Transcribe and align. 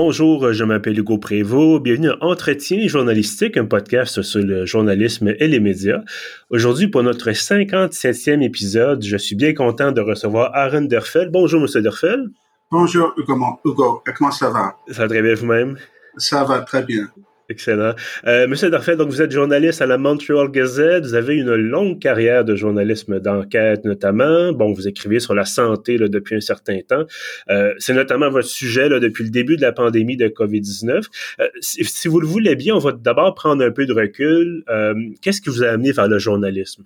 Bonjour, 0.00 0.52
je 0.52 0.62
m'appelle 0.62 0.96
Hugo 0.96 1.18
Prévost. 1.18 1.82
Bienvenue 1.82 2.10
à 2.10 2.16
Entretien 2.20 2.86
journalistique, 2.86 3.56
un 3.56 3.64
podcast 3.64 4.22
sur 4.22 4.40
le 4.40 4.64
journalisme 4.64 5.34
et 5.40 5.48
les 5.48 5.58
médias. 5.58 6.02
Aujourd'hui, 6.50 6.86
pour 6.86 7.02
notre 7.02 7.30
57e 7.30 8.40
épisode, 8.40 9.02
je 9.04 9.16
suis 9.16 9.34
bien 9.34 9.54
content 9.54 9.90
de 9.90 10.00
recevoir 10.00 10.54
Aaron 10.54 10.82
Derfel. 10.82 11.30
Bonjour, 11.32 11.60
Monsieur 11.60 11.82
Derfel. 11.82 12.28
Bonjour, 12.70 13.12
Hugo. 13.16 13.58
Hugo, 13.64 14.04
comment 14.16 14.30
ça 14.30 14.50
va? 14.50 14.76
Ça 14.86 15.02
va 15.02 15.08
très 15.08 15.20
bien 15.20 15.34
vous-même? 15.34 15.76
Ça 16.16 16.44
va 16.44 16.60
très 16.60 16.84
bien. 16.84 17.08
Excellent. 17.50 17.94
Euh, 18.26 18.46
Monsieur 18.46 18.68
Darfel, 18.68 18.98
donc 18.98 19.08
vous 19.08 19.22
êtes 19.22 19.30
journaliste 19.30 19.80
à 19.80 19.86
la 19.86 19.96
Montreal 19.96 20.50
Gazette. 20.50 21.04
Vous 21.04 21.14
avez 21.14 21.34
une 21.34 21.54
longue 21.54 21.98
carrière 21.98 22.44
de 22.44 22.54
journalisme 22.54 23.20
d'enquête, 23.20 23.86
notamment. 23.86 24.52
Bon, 24.52 24.74
vous 24.74 24.86
écrivez 24.86 25.18
sur 25.18 25.34
la 25.34 25.46
santé 25.46 25.96
là, 25.96 26.08
depuis 26.08 26.36
un 26.36 26.42
certain 26.42 26.80
temps. 26.86 27.04
Euh, 27.48 27.72
c'est 27.78 27.94
notamment 27.94 28.28
votre 28.28 28.48
sujet 28.48 28.90
là, 28.90 29.00
depuis 29.00 29.24
le 29.24 29.30
début 29.30 29.56
de 29.56 29.62
la 29.62 29.72
pandémie 29.72 30.18
de 30.18 30.28
COVID-19. 30.28 31.06
Euh, 31.40 31.48
si, 31.62 31.82
si, 31.86 32.06
vous 32.06 32.20
le 32.20 32.26
voulez 32.26 32.54
bien, 32.54 32.74
on 32.74 32.80
va 32.80 32.92
d'abord 32.92 33.34
prendre 33.34 33.64
un 33.64 33.70
peu 33.70 33.86
de 33.86 33.94
recul. 33.94 34.62
Euh, 34.68 34.94
qu'est-ce 35.22 35.40
qui 35.40 35.48
vous 35.48 35.64
a 35.64 35.68
amené 35.68 35.92
vers 35.92 36.06
le 36.08 36.18
journalisme? 36.18 36.84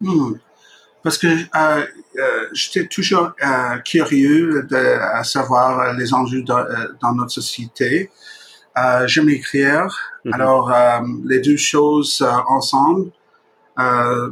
Hmm. 0.00 0.34
Parce 1.02 1.18
que 1.18 1.26
euh, 1.26 1.84
j'étais 2.52 2.86
toujours 2.86 3.32
curieux 3.84 4.62
de 4.70 4.76
à 4.76 5.24
savoir 5.24 5.92
les 5.94 6.14
enjeux 6.14 6.42
de, 6.42 6.98
dans 7.02 7.14
notre 7.16 7.32
société. 7.32 8.10
Euh, 8.78 9.06
j'aime 9.06 9.28
écrire. 9.28 9.86
Mm-hmm. 10.24 10.34
Alors, 10.34 10.72
euh, 10.72 11.00
les 11.24 11.40
deux 11.40 11.56
choses 11.56 12.22
euh, 12.22 12.32
ensemble, 12.48 13.10
euh, 13.78 14.30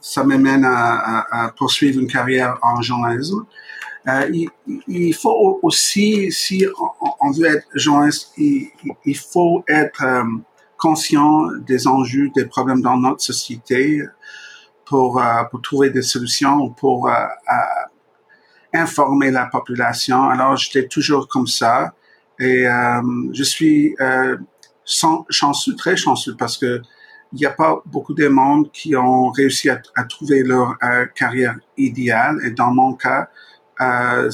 ça 0.00 0.24
m'amène 0.24 0.64
à, 0.64 0.94
à, 0.96 1.44
à, 1.44 1.48
poursuivre 1.52 2.00
une 2.00 2.08
carrière 2.08 2.58
en 2.62 2.80
journalisme. 2.82 3.44
Euh, 4.08 4.28
il, 4.32 4.48
il, 4.86 5.14
faut 5.14 5.60
aussi, 5.62 6.32
si 6.32 6.66
on, 6.80 7.08
on 7.20 7.30
veut 7.30 7.46
être 7.46 7.66
journaliste, 7.74 8.32
il, 8.36 8.68
il 9.04 9.16
faut 9.16 9.64
être 9.68 10.04
conscient 10.76 11.46
des 11.66 11.86
enjeux, 11.86 12.30
des 12.34 12.46
problèmes 12.46 12.80
dans 12.80 12.96
notre 12.96 13.20
société 13.20 14.02
pour, 14.86 15.20
pour 15.50 15.60
trouver 15.60 15.90
des 15.90 16.02
solutions, 16.02 16.70
pour 16.70 17.10
informer 18.72 19.30
la 19.30 19.46
population. 19.46 20.28
Alors, 20.30 20.56
j'étais 20.56 20.86
toujours 20.86 21.28
comme 21.28 21.46
ça. 21.46 21.92
Et 22.40 22.66
euh, 22.66 23.02
je 23.32 23.42
suis 23.42 23.94
euh, 24.00 24.36
chanceux, 24.84 25.74
très 25.76 25.96
chanceux, 25.96 26.34
parce 26.36 26.56
que 26.56 26.80
il 27.34 27.38
n'y 27.40 27.46
a 27.46 27.50
pas 27.50 27.82
beaucoup 27.84 28.14
de 28.14 28.26
monde 28.26 28.72
qui 28.72 28.96
ont 28.96 29.28
réussi 29.28 29.68
à, 29.68 29.82
à 29.96 30.04
trouver 30.04 30.42
leur 30.42 30.76
euh, 30.82 31.04
carrière 31.14 31.56
idéale. 31.76 32.38
Et 32.42 32.52
dans 32.52 32.70
mon 32.70 32.94
cas, 32.94 33.28
euh, 33.80 34.30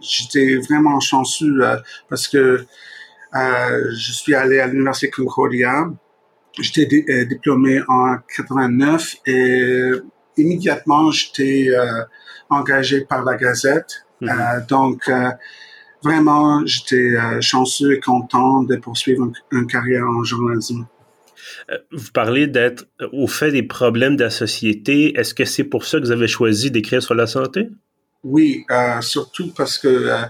j'étais 0.00 0.56
vraiment 0.56 1.00
chanceux 1.00 1.62
euh, 1.62 1.76
parce 2.08 2.28
que 2.28 2.64
euh, 3.34 3.90
je 3.92 4.12
suis 4.12 4.34
allé 4.34 4.60
à 4.60 4.66
l'université 4.66 5.10
Concordia. 5.10 5.90
J'étais 6.58 6.86
diplômé 7.26 7.80
en 7.86 8.16
89 8.36 9.16
et 9.26 9.92
immédiatement 10.36 11.12
j'étais 11.12 11.68
engagé 12.50 13.02
par 13.02 13.24
la 13.24 13.36
Gazette. 13.36 14.04
Mm-hmm. 14.20 14.66
donc 14.66 15.08
vraiment, 16.02 16.64
j'étais 16.64 17.16
euh, 17.16 17.40
chanceux 17.40 17.94
et 17.94 18.00
content 18.00 18.62
de 18.62 18.76
poursuivre 18.76 19.24
une, 19.24 19.60
une 19.60 19.66
carrière 19.66 20.06
en 20.06 20.24
journalisme. 20.24 20.86
Euh, 21.70 21.78
vous 21.92 22.10
parlez 22.12 22.46
d'être 22.46 22.86
au 23.12 23.26
fait 23.26 23.50
des 23.52 23.62
problèmes 23.62 24.16
de 24.16 24.24
la 24.24 24.30
société. 24.30 25.18
Est-ce 25.18 25.34
que 25.34 25.44
c'est 25.44 25.64
pour 25.64 25.84
ça 25.84 25.98
que 25.98 26.04
vous 26.04 26.10
avez 26.10 26.28
choisi 26.28 26.70
d'écrire 26.70 27.02
sur 27.02 27.14
la 27.14 27.26
santé? 27.26 27.68
Oui, 28.24 28.64
euh, 28.70 29.00
surtout 29.00 29.52
parce 29.56 29.78
que 29.78 29.88
euh, 29.88 30.22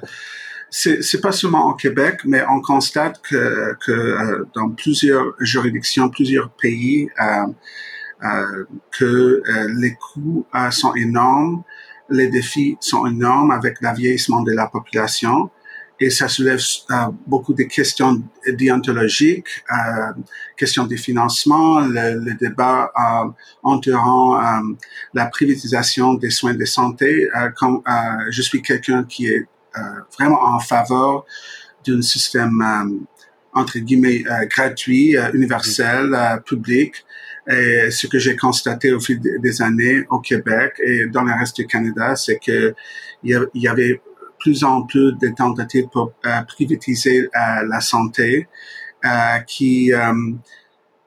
c'est 0.71 1.21
pas 1.21 1.33
seulement 1.33 1.71
au 1.71 1.75
Québec, 1.75 2.21
mais 2.25 2.43
on 2.51 2.61
constate 2.61 3.21
que, 3.23 3.75
que 3.85 3.93
euh, 3.93 4.45
dans 4.55 4.71
plusieurs 4.71 5.33
juridictions, 5.41 6.11
plusieurs 6.11 6.51
pays, 6.51 7.09
euh, 7.21 8.65
que 8.99 9.43
les 9.81 9.95
coûts 9.95 10.45
sont 10.73 10.93
énormes, 10.97 11.63
les 12.11 12.27
défis 12.27 12.77
sont 12.81 13.07
énormes 13.07 13.53
avec 13.53 13.81
le 13.81 13.95
vieillissement 13.95 14.43
de 14.43 14.51
la 14.53 14.67
population 14.67 15.51
et 16.01 16.11
ça 16.11 16.29
soulève 16.29 16.61
euh, 16.91 16.95
beaucoup 17.27 17.55
de 17.55 17.65
questions 17.65 18.23
déontologiques, 18.47 19.49
euh, 19.71 20.13
questions 20.57 20.87
de 20.87 20.97
financement, 20.97 21.81
le, 21.81 22.21
le 22.21 22.35
débat 22.35 22.93
euh, 22.97 23.29
entourant 23.63 24.39
euh, 24.39 24.75
la 25.15 25.27
privatisation 25.27 26.15
des 26.15 26.31
soins 26.31 26.55
de 26.55 26.65
santé. 26.65 27.29
Euh, 27.37 27.51
comme 27.57 27.83
euh, 27.89 28.31
je 28.31 28.43
suis 28.43 28.63
quelqu'un 28.63 29.05
qui 29.05 29.27
est 29.27 29.47
vraiment 30.19 30.43
en 30.43 30.59
faveur 30.59 31.25
d'un 31.87 32.03
système 32.03 33.07
entre 33.53 33.79
guillemets 33.79 34.25
gratuit, 34.49 35.15
universel, 35.35 36.11
public. 36.45 37.05
Et 37.49 37.89
ce 37.91 38.09
que 38.09 38.19
j'ai 38.19 38.35
constaté 38.35 38.93
au 38.93 38.99
fil 38.99 39.21
des 39.21 39.63
années 39.63 40.05
au 40.11 40.19
Québec 40.19 40.73
et 40.83 41.07
dans 41.07 41.23
le 41.23 41.33
reste 41.33 41.57
du 41.57 41.67
Canada, 41.67 42.17
c'est 42.17 42.41
que 42.45 42.75
il 43.23 43.49
y 43.55 43.69
avait 43.69 44.01
plus 44.39 44.65
en 44.65 44.83
plus 44.83 45.13
de 45.13 45.29
tentatives 45.37 45.89
pour 45.93 46.13
euh, 46.27 46.43
privatiser 46.43 47.25
euh, 47.25 47.67
la 47.69 47.81
santé, 47.81 48.49
euh, 49.05 49.39
qui 49.47 49.93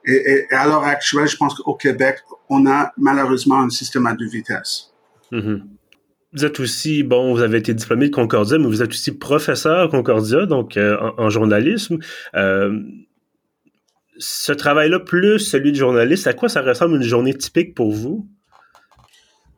et, 0.04 0.12
et, 0.12 0.52
à 0.52 0.66
l'heure 0.66 0.84
actuelle, 0.84 1.28
je 1.28 1.36
pense 1.36 1.54
qu'au 1.54 1.74
Québec, 1.74 2.18
on 2.48 2.66
a 2.66 2.92
malheureusement 2.96 3.60
un 3.60 3.70
système 3.70 4.06
à 4.06 4.14
deux 4.14 4.28
vitesses. 4.28 4.92
Mm-hmm. 5.30 5.62
Vous 6.34 6.44
êtes 6.44 6.60
aussi, 6.60 7.02
bon, 7.02 7.34
vous 7.34 7.42
avez 7.42 7.58
été 7.58 7.74
diplômé 7.74 8.08
de 8.08 8.14
Concordia, 8.14 8.58
mais 8.58 8.66
vous 8.66 8.82
êtes 8.82 8.90
aussi 8.90 9.12
professeur 9.12 9.80
à 9.80 9.88
Concordia, 9.88 10.46
donc 10.46 10.76
en, 10.76 11.14
en, 11.18 11.30
journalisme. 11.30 11.98
Ce 14.18 14.52
travail-là, 14.52 15.00
plus 15.00 15.38
celui 15.38 15.72
de 15.72 15.76
journaliste, 15.76 16.26
à 16.26 16.32
quoi 16.32 16.48
ça 16.48 16.62
ressemble 16.62 16.96
une 16.96 17.02
journée 17.02 17.34
typique 17.34 17.74
pour 17.74 17.92
vous? 17.92 18.28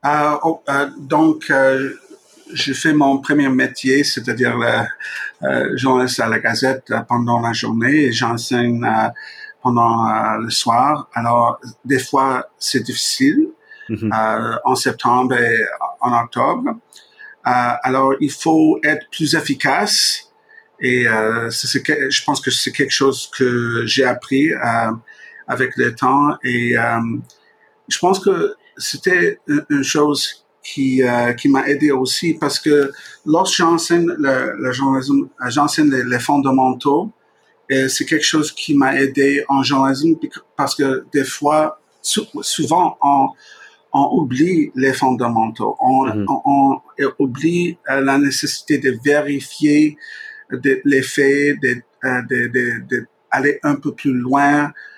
Euh, 0.04 0.36
oh, 0.42 0.62
donc, 0.98 1.50
j'ai 2.52 2.74
fait 2.74 2.92
mon 2.92 3.18
premier 3.18 3.48
métier, 3.48 4.04
c'est-à-dire 4.04 4.56
le 4.56 4.84
euh, 5.42 5.76
journaliste 5.76 6.20
à 6.20 6.28
la 6.28 6.38
Gazette 6.38 6.90
euh, 6.90 7.00
pendant 7.00 7.40
la 7.40 7.52
journée 7.52 8.04
et 8.04 8.12
j'enseigne 8.12 8.84
euh, 8.84 9.08
pendant 9.62 10.06
euh, 10.06 10.38
le 10.38 10.50
soir. 10.50 11.08
Alors, 11.14 11.60
des 11.84 11.98
fois, 11.98 12.48
c'est 12.58 12.82
difficile 12.82 13.48
mm-hmm. 13.88 14.58
en 14.64 14.74
septembre 14.74 15.34
et 15.34 15.64
en 16.00 16.22
octobre. 16.22 16.76
alors, 17.44 18.14
il 18.20 18.30
faut 18.30 18.78
être 18.82 19.06
plus 19.10 19.34
efficace 19.34 20.30
et 20.80 21.06
c'est, 21.50 21.82
je 22.10 22.24
pense 22.24 22.40
que 22.40 22.50
c'est 22.50 22.72
quelque 22.72 22.92
chose 22.92 23.30
que 23.36 23.84
j'ai 23.86 24.04
appris 24.04 24.50
avec 25.46 25.76
le 25.76 25.94
temps 25.94 26.36
et 26.42 26.74
je 27.88 27.98
pense 27.98 28.18
que 28.18 28.54
c'était 28.76 29.38
une 29.70 29.84
chose 29.84 30.43
qui, 30.64 31.02
euh, 31.02 31.32
qui 31.34 31.48
m'a 31.48 31.68
aidé 31.68 31.90
aussi 31.90 32.34
parce 32.34 32.58
que 32.58 32.90
lorsque 33.26 33.56
j'enseigne 33.56 34.06
le, 34.18 34.56
le 34.58 34.72
journalisme, 34.72 35.28
j'enseigne 35.48 35.90
les, 35.90 36.04
les, 36.04 36.18
fondamentaux 36.18 37.10
et 37.68 37.88
c'est 37.88 38.06
quelque 38.06 38.24
chose 38.24 38.50
qui 38.50 38.74
m'a 38.74 38.98
aidé 39.00 39.44
en 39.48 39.62
journalisme 39.62 40.14
parce 40.56 40.74
que 40.74 41.04
des 41.12 41.24
fois, 41.24 41.78
souvent, 42.02 42.96
on, 43.02 43.28
on 43.92 44.08
oublie 44.20 44.72
les 44.74 44.92
fondamentaux, 44.92 45.76
on, 45.80 46.06
mm 46.06 46.24
-hmm. 46.24 46.40
on, 46.46 46.80
on 46.98 47.10
oublie 47.18 47.78
euh, 47.90 48.00
la 48.00 48.18
nécessité 48.18 48.78
de 48.78 48.90
vérifier 49.04 49.96
de, 50.50 50.80
les 50.84 51.02
faits, 51.02 51.60
de, 51.62 51.72
euh, 52.04 52.22
de, 52.30 52.40
de, 52.90 53.06
un 53.62 53.76
peu 53.76 53.92
plus 54.00 54.12
loin, 54.12 54.56
euh, 54.64 54.93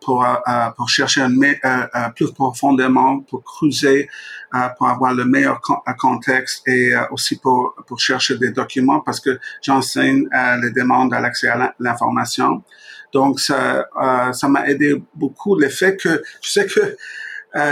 pour, 0.00 0.24
euh, 0.24 0.34
pour 0.76 0.88
chercher 0.88 1.22
un, 1.22 1.32
euh, 1.42 2.08
plus 2.14 2.32
profondément, 2.32 3.20
pour 3.20 3.42
creuser, 3.42 4.08
pour 4.76 4.88
avoir 4.88 5.12
le 5.14 5.24
meilleur 5.24 5.60
contexte 5.98 6.66
et 6.66 6.92
aussi 7.10 7.38
pour, 7.38 7.74
pour 7.86 8.00
chercher 8.00 8.38
des 8.38 8.50
documents 8.50 9.00
parce 9.00 9.20
que 9.20 9.38
j'enseigne 9.60 10.26
les 10.62 10.70
demandes 10.70 11.12
à 11.12 11.20
l'accès 11.20 11.48
à 11.48 11.74
l'information. 11.78 12.62
Donc, 13.12 13.40
ça 13.40 13.86
ça 14.32 14.48
m'a 14.48 14.66
aidé 14.68 15.02
beaucoup. 15.14 15.54
Le 15.54 15.68
fait 15.68 15.98
que, 15.98 16.22
je 16.40 16.50
sais 16.50 16.66
que 16.66 16.96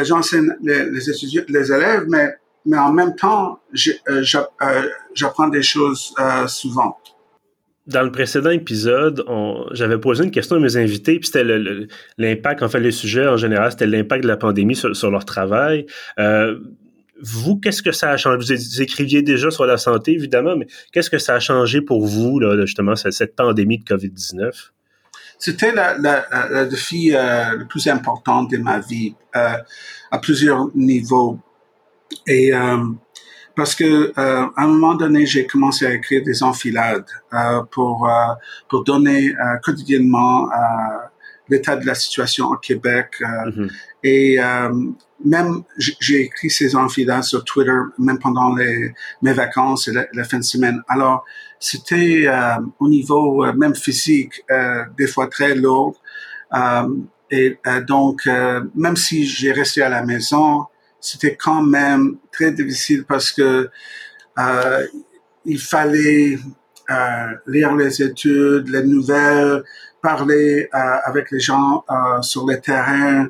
j'enseigne 0.05 0.55
les, 0.63 0.91
les, 0.91 1.09
étudiants, 1.09 1.45
les 1.49 1.73
élèves, 1.73 2.05
mais, 2.09 2.29
mais 2.67 2.77
en 2.77 2.93
même 2.93 3.17
temps, 3.17 3.59
j'apprends 3.73 5.49
des 5.49 5.63
choses 5.63 6.15
souvent 6.47 6.99
dans 7.87 8.03
le 8.03 8.11
précédent 8.11 8.51
épisode, 8.51 9.25
j'avais 9.73 9.99
posé 9.99 10.25
une 10.25 10.31
question 10.31 10.57
à 10.57 10.59
mes 10.59 10.77
invités, 10.77 11.19
puis 11.19 11.29
c'était 11.29 11.45
l'impact, 12.19 12.63
en 12.63 12.69
fait, 12.69 12.81
les 12.81 12.91
sujets 12.91 13.27
en 13.27 13.37
général, 13.37 13.71
c'était 13.71 13.87
l'impact 13.87 14.25
de 14.25 14.29
la 14.29 14.37
pandémie 14.37 14.75
sur, 14.75 15.11
leur 15.11 15.25
travail. 15.25 15.87
Euh, 16.19 16.59
vous, 17.23 17.59
qu'est-ce 17.59 17.83
que 17.83 17.93
ça 17.93 18.11
a 18.11 18.17
changé? 18.17 18.57
Vous 18.57 18.83
écriviez 18.83 19.23
déjà 19.23 19.51
sur 19.51 19.67
la 19.67 19.79
santé, 19.79 20.13
évidemment, 20.13 20.57
mais 20.57 20.67
qu'est-ce 20.93 21.11
que 21.11 21.19
ça 21.19 21.35
a 21.35 21.41
changé 21.41 21.81
pour 21.81 22.05
vous, 22.05 22.41
là, 22.41 22.61
justement, 22.67 22.97
cette 22.97 23.37
pandémie 23.37 23.79
de 23.79 23.85
COVID-19? 23.85 24.71
C'était 25.39 25.73
le 25.73 26.69
défi 26.69 27.15
euh, 27.15 27.57
le 27.57 27.67
plus 27.67 27.87
important 27.89 28.45
de 28.45 28.57
ma 28.57 28.81
vie 28.81 29.15
euh, 29.37 29.57
à 30.11 30.19
plusieurs 30.19 30.69
niveaux. 30.75 31.39
Et 32.27 32.53
parce 33.57 33.75
que 33.75 34.13
à 34.17 34.51
un 34.57 34.67
moment 34.67 34.95
donné, 34.95 35.27
j'ai 35.27 35.47
commencé 35.47 35.87
à 35.87 35.95
écrire 35.95 36.23
des 36.23 36.43
enfilades 36.43 37.07
pour 37.71 38.09
pour 38.69 38.85
donner 38.85 39.35
quotidiennement 39.65 40.49
l'état 41.49 41.77
de 41.77 41.87
la 41.87 41.95
situation 41.95 42.47
au 42.49 42.57
Québec. 42.57 43.09
Mm-hmm. 43.21 43.71
Et 44.05 44.39
même 45.25 45.63
j'ai 45.79 46.23
écrit 46.23 46.51
ces 46.51 46.77
enfilades 46.77 47.25
sur 47.25 47.45
Twitter, 47.45 47.79
même 47.99 48.19
pendant 48.19 48.55
les, 48.55 48.93
mes 49.23 49.33
vacances 49.33 49.89
et 49.89 49.93
la, 50.13 50.25
fin 50.25 50.39
de 50.39 50.45
semaine. 50.45 50.83
Alors, 50.89 51.25
c'était 51.59 52.29
au 52.79 52.89
niveau 52.89 53.51
même 53.55 53.75
physique, 53.75 54.45
des 54.99 55.07
fois 55.07 55.29
très 55.29 55.55
lourd. 55.55 56.01
et 57.31 57.59
donc, 57.89 58.27
même 58.75 58.97
si 58.97 59.25
j'ai 59.25 59.53
resté 59.53 59.81
à 59.83 59.89
la 59.89 60.05
maison, 60.05 60.67
c'était 61.07 61.37
quand 61.37 61.63
même 61.63 62.17
très 62.33 62.51
difficile 62.51 63.05
parce 63.05 63.31
que 63.31 63.71
euh, 64.39 64.87
il 65.45 65.61
fallait 65.61 66.37
euh, 66.91 67.27
lire 67.47 67.75
les 67.77 68.03
études, 68.03 68.69
les 68.69 68.83
nouvelles, 68.83 69.63
parler 70.03 70.69
euh, 70.75 70.79
avec 71.05 71.31
les 71.31 71.39
gens 71.41 71.85
sur 72.23 72.47
le 72.47 72.61
terrain, 72.61 73.29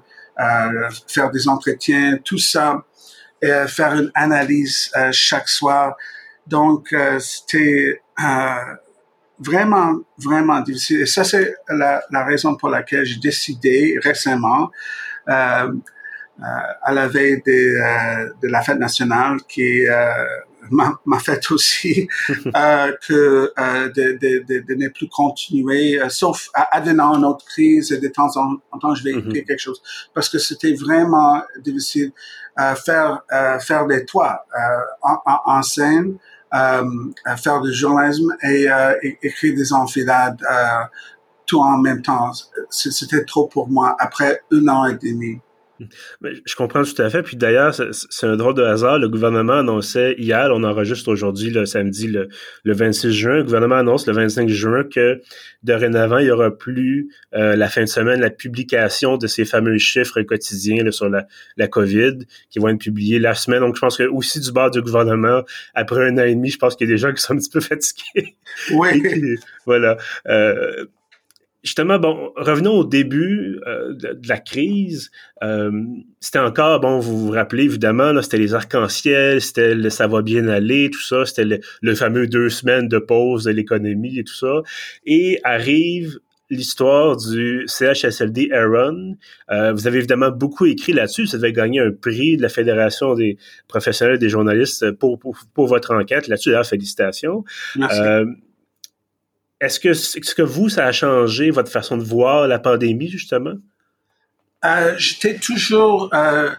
faire 1.07 1.31
des 1.31 1.49
entretiens, 1.49 2.19
tout 2.25 2.39
ça, 2.39 2.85
et 3.43 3.53
faire 3.69 3.95
une 3.95 4.11
analyse 4.15 4.91
chaque 5.13 5.49
soir. 5.49 5.97
Donc, 6.47 6.95
c'était 7.19 8.03
vraiment, 9.39 10.01
vraiment 10.19 10.61
difficile. 10.61 11.03
Et 11.03 11.07
ça, 11.07 11.25
c'est 11.25 11.55
la, 11.69 12.25
raison 12.25 12.57
pour 12.57 12.69
laquelle 12.69 13.05
j'ai 13.05 13.21
décidé 13.21 13.99
récemment 14.03 14.71
à 16.43 16.93
la 16.93 17.09
veille 17.09 17.43
de, 17.47 17.53
euh, 17.53 18.31
de 18.43 18.49
la 18.49 18.63
fête 18.63 18.79
nationale 18.79 19.39
qui 19.49 19.87
euh, 19.87 20.11
m'a 20.71 21.19
fait 21.19 21.51
aussi 21.51 22.09
que 22.29 23.53
de, 23.57 24.19
de, 24.19 24.45
de, 24.45 24.65
de, 24.67 24.75
ne 24.75 24.89
plus 24.89 25.09
continuer, 25.09 25.99
sauf 26.09 26.51
advenant 26.73 27.17
une 27.17 27.25
autre 27.25 27.45
crise, 27.45 27.89
de 27.89 28.09
temps 28.09 28.37
en, 28.37 28.57
temps 28.79 28.95
je 28.95 29.05
vais 29.05 29.13
écrire 29.13 29.45
quelque 29.47 29.61
chose, 29.61 29.81
parce 30.13 30.29
que 30.29 30.39
c'était 30.39 30.75
vraiment 30.75 31.41
difficile 31.61 32.13
faire 32.85 33.23
faire 33.61 33.87
des 33.87 34.05
toits 34.05 34.45
en, 35.03 35.21
en, 35.25 35.63
scène, 35.63 36.19
faire 36.53 37.61
du 37.63 37.73
journalisme 37.73 38.37
et, 38.43 38.67
écrire 39.23 39.55
des 39.55 39.73
enfilades 39.73 40.43
tout 41.47 41.61
en 41.61 41.79
même 41.79 42.03
temps. 42.03 42.33
C'était 42.71 43.25
trop 43.25 43.47
pour 43.47 43.69
moi 43.69 43.95
après 44.01 44.41
un 44.51 44.67
an 44.67 44.87
et 44.87 44.97
demi. 44.97 45.39
Je 46.21 46.55
comprends 46.55 46.83
tout 46.83 47.01
à 47.01 47.11
fait. 47.11 47.23
Puis 47.23 47.37
d'ailleurs, 47.37 47.75
c'est 47.75 48.27
un 48.27 48.37
drôle 48.37 48.55
de 48.55 48.63
hasard. 48.63 48.99
Le 48.99 49.09
gouvernement 49.09 49.55
annonçait 49.55 50.15
hier, 50.19 50.51
on 50.53 50.65
enregistre 50.65 51.09
aujourd'hui, 51.09 51.51
le 51.51 51.67
samedi, 51.67 52.09
le, 52.09 52.29
26 52.65 53.13
juin. 53.13 53.37
Le 53.37 53.45
gouvernement 53.45 53.77
annonce 53.77 54.07
le 54.07 54.13
25 54.13 54.49
juin 54.49 54.85
que 54.85 55.21
dorénavant, 55.63 56.19
il 56.19 56.27
y 56.27 56.31
aura 56.31 56.51
plus 56.51 57.11
euh, 57.35 57.57
la 57.57 57.69
fin 57.69 57.83
de 57.83 57.87
semaine 57.89 58.21
la 58.21 58.31
publication 58.31 59.17
de 59.17 59.27
ces 59.27 59.45
fameux 59.45 59.79
chiffres 59.79 60.23
quotidiens 60.23 60.91
sur 60.91 61.09
la, 61.09 61.27
la 61.57 61.69
COVID 61.69 62.19
qui 62.51 62.59
vont 62.59 62.69
être 62.69 62.79
publiés 62.79 63.19
la 63.19 63.35
semaine. 63.35 63.61
Donc, 63.61 63.77
je 63.77 63.81
pense 63.81 63.97
que 63.97 64.05
aussi 64.05 64.41
du 64.41 64.53
bord 64.53 64.71
du 64.71 64.81
gouvernement, 64.81 65.43
après 65.75 66.09
un 66.09 66.19
an 66.19 66.25
et 66.25 66.35
demi, 66.35 66.51
je 66.51 66.59
pense 66.59 66.77
qu'il 66.77 66.89
y 66.89 66.91
a 66.91 66.95
des 66.95 66.99
gens 66.99 67.13
qui 67.13 67.23
sont 67.23 67.35
un 67.35 67.39
petit 67.39 67.51
peu 67.51 67.61
fatigués. 67.61 68.37
Oui. 68.73 69.37
voilà. 69.67 69.97
Euh, 70.29 70.87
justement, 71.67 71.99
bon, 71.99 72.33
revenons 72.37 72.73
au 72.73 72.85
début 72.85 73.61
euh, 73.67 73.93
de, 73.93 74.29
la 74.29 74.39
crise. 74.39 75.11
Euh, 75.43 75.71
c'était 76.21 76.39
encore, 76.39 76.81
bon, 76.81 76.99
vous 76.99 77.27
vous 77.27 77.31
rappelez 77.33 77.65
évidemment, 77.65 78.13
là, 78.13 78.23
c'était 78.23 78.39
les 78.39 78.55
arcs-en-ciel, 78.55 79.41
c'était 79.41 79.75
le 79.75 79.91
ça 79.91 80.07
va 80.07 80.23
bien 80.23 80.49
aller, 80.49 80.91
tout 80.91 81.03
ça, 81.03 81.27
c'était 81.27 81.61
le, 81.81 81.95
fameux 81.95 82.27
deux 82.27 82.49
semaines 82.49 82.89
de 82.89 82.99
pause 82.99 83.45
de 83.45 83.51
l'économie 83.51 84.19
et 84.19 84.25
tout 84.25 84.35
ça. 84.35 84.63
Et 85.05 85.41
arrive 85.45 86.19
l'histoire 86.49 87.17
du 87.17 87.65
CHSLD 87.67 88.51
Aaron. 88.53 89.17
Euh, 89.51 89.73
vous 89.73 89.89
avez 89.89 89.99
évidemment 89.99 90.31
beaucoup 90.31 90.67
écrit 90.67 90.93
là-dessus. 90.93 91.27
Ça 91.27 91.39
devait 91.39 91.53
gagner 91.53 91.81
un 91.81 91.91
prix 91.91 92.37
de 92.37 92.43
la 92.43 92.49
Fédération 92.49 93.15
des 93.15 93.37
professionnels 93.67 94.19
des 94.19 94.29
journalistes 94.29 94.93
pour, 94.93 95.19
pour, 95.19 95.67
votre 95.67 95.93
enquête. 95.93 96.29
Là-dessus, 96.29 96.51
d'ailleurs, 96.51 96.67
félicitations. 96.67 97.45
Merci. 97.75 98.01
Est-ce 99.61 99.81
que, 99.81 99.89
est-ce 99.89 100.35
que 100.35 100.43
vous, 100.43 100.69
ça 100.69 100.85
a 100.87 100.93
changé 100.93 101.51
votre 101.51 101.71
façon 101.71 101.97
de 101.97 102.05
voir 102.05 102.47
la 102.47 102.59
pandémie, 102.59 103.09
justement? 103.09 103.55
Euh, 104.65 104.95
j'étais 104.99 105.37
toujours 105.37 106.11
euh, 106.15 106.51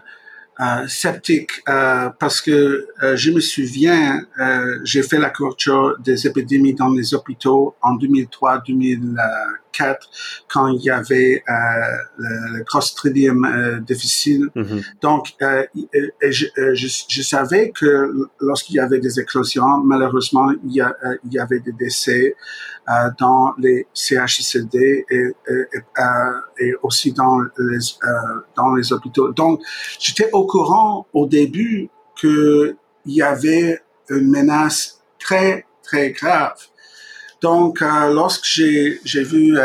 euh, 0.60 0.88
sceptique 0.88 1.50
parce 1.66 2.40
que 2.40 2.88
je 3.14 3.30
me 3.30 3.40
souviens, 3.40 4.22
j'ai 4.84 5.02
fait 5.02 5.18
la 5.18 5.30
couverture 5.30 5.96
des 6.00 6.26
épidémies 6.26 6.74
dans 6.74 6.88
les 6.88 7.14
hôpitaux 7.14 7.76
en 7.82 7.96
2003-2004 7.96 9.16
quand 10.48 10.66
il 10.68 10.82
y 10.82 10.90
avait 10.90 11.44
le, 11.46 12.58
le 12.58 12.64
Clostridium 12.64 13.80
difficile. 13.86 14.48
Mm-hmm. 14.56 14.84
Donc, 15.02 15.34
je, 15.40 16.46
je, 16.74 17.04
je, 17.08 17.22
savais 17.22 17.70
que 17.70 18.12
lorsqu'il 18.40 18.76
y 18.76 18.80
avait 18.80 18.98
des 18.98 19.20
éclosions, 19.20 19.78
malheureusement, 19.84 20.50
il 20.64 20.72
y, 20.72 20.80
a, 20.80 20.96
il 21.24 21.32
y 21.32 21.38
avait 21.38 21.60
des 21.60 21.72
décès 21.72 22.34
dans 23.18 23.52
les 23.58 23.86
CHCD 23.92 25.04
et, 25.10 25.16
et, 25.16 25.80
et, 26.60 26.72
aussi 26.82 27.12
dans 27.12 27.40
les, 27.58 27.78
dans 28.56 28.74
les 28.74 28.92
hôpitaux. 28.92 29.32
Donc, 29.32 29.60
j'étais 29.98 30.30
au 30.32 30.46
courant 30.46 31.06
au 31.12 31.26
début 31.26 31.90
qu'il 32.18 32.76
y 33.06 33.22
avait 33.22 33.82
une 34.08 34.30
menace 34.30 35.02
très, 35.18 35.66
très 35.82 36.12
grave. 36.12 36.56
Donc, 37.40 37.82
euh, 37.82 38.12
lorsque 38.12 38.44
j'ai 38.44 39.22
vu 39.22 39.56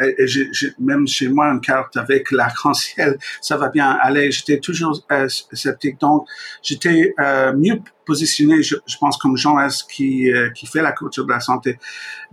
euh, 0.00 0.12
et, 0.18 0.26
j'ai, 0.26 0.50
même 0.78 1.06
chez 1.06 1.28
moi 1.28 1.46
une 1.48 1.60
carte 1.60 1.96
avec 1.96 2.30
l'arc-en-ciel, 2.30 3.18
ça 3.40 3.56
va 3.56 3.68
bien 3.68 3.90
aller. 4.00 4.30
J'étais 4.30 4.58
toujours 4.58 5.04
euh, 5.12 5.28
sceptique, 5.52 6.00
donc 6.00 6.26
j'étais 6.62 7.14
euh, 7.20 7.52
mieux 7.54 7.80
positionné, 8.04 8.62
je, 8.62 8.76
je, 8.86 8.96
pense, 8.98 9.16
comme 9.16 9.36
Jean 9.36 9.58
S 9.60 9.82
qui 9.82 10.30
euh, 10.30 10.50
qui 10.50 10.66
fait 10.66 10.82
la 10.82 10.92
culture 10.92 11.24
de 11.24 11.30
la 11.30 11.40
santé, 11.40 11.78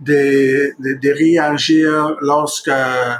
de, 0.00 0.74
de, 0.78 0.98
de 1.00 1.10
réagir 1.10 2.16
lorsque 2.20 2.68
euh, 2.68 3.14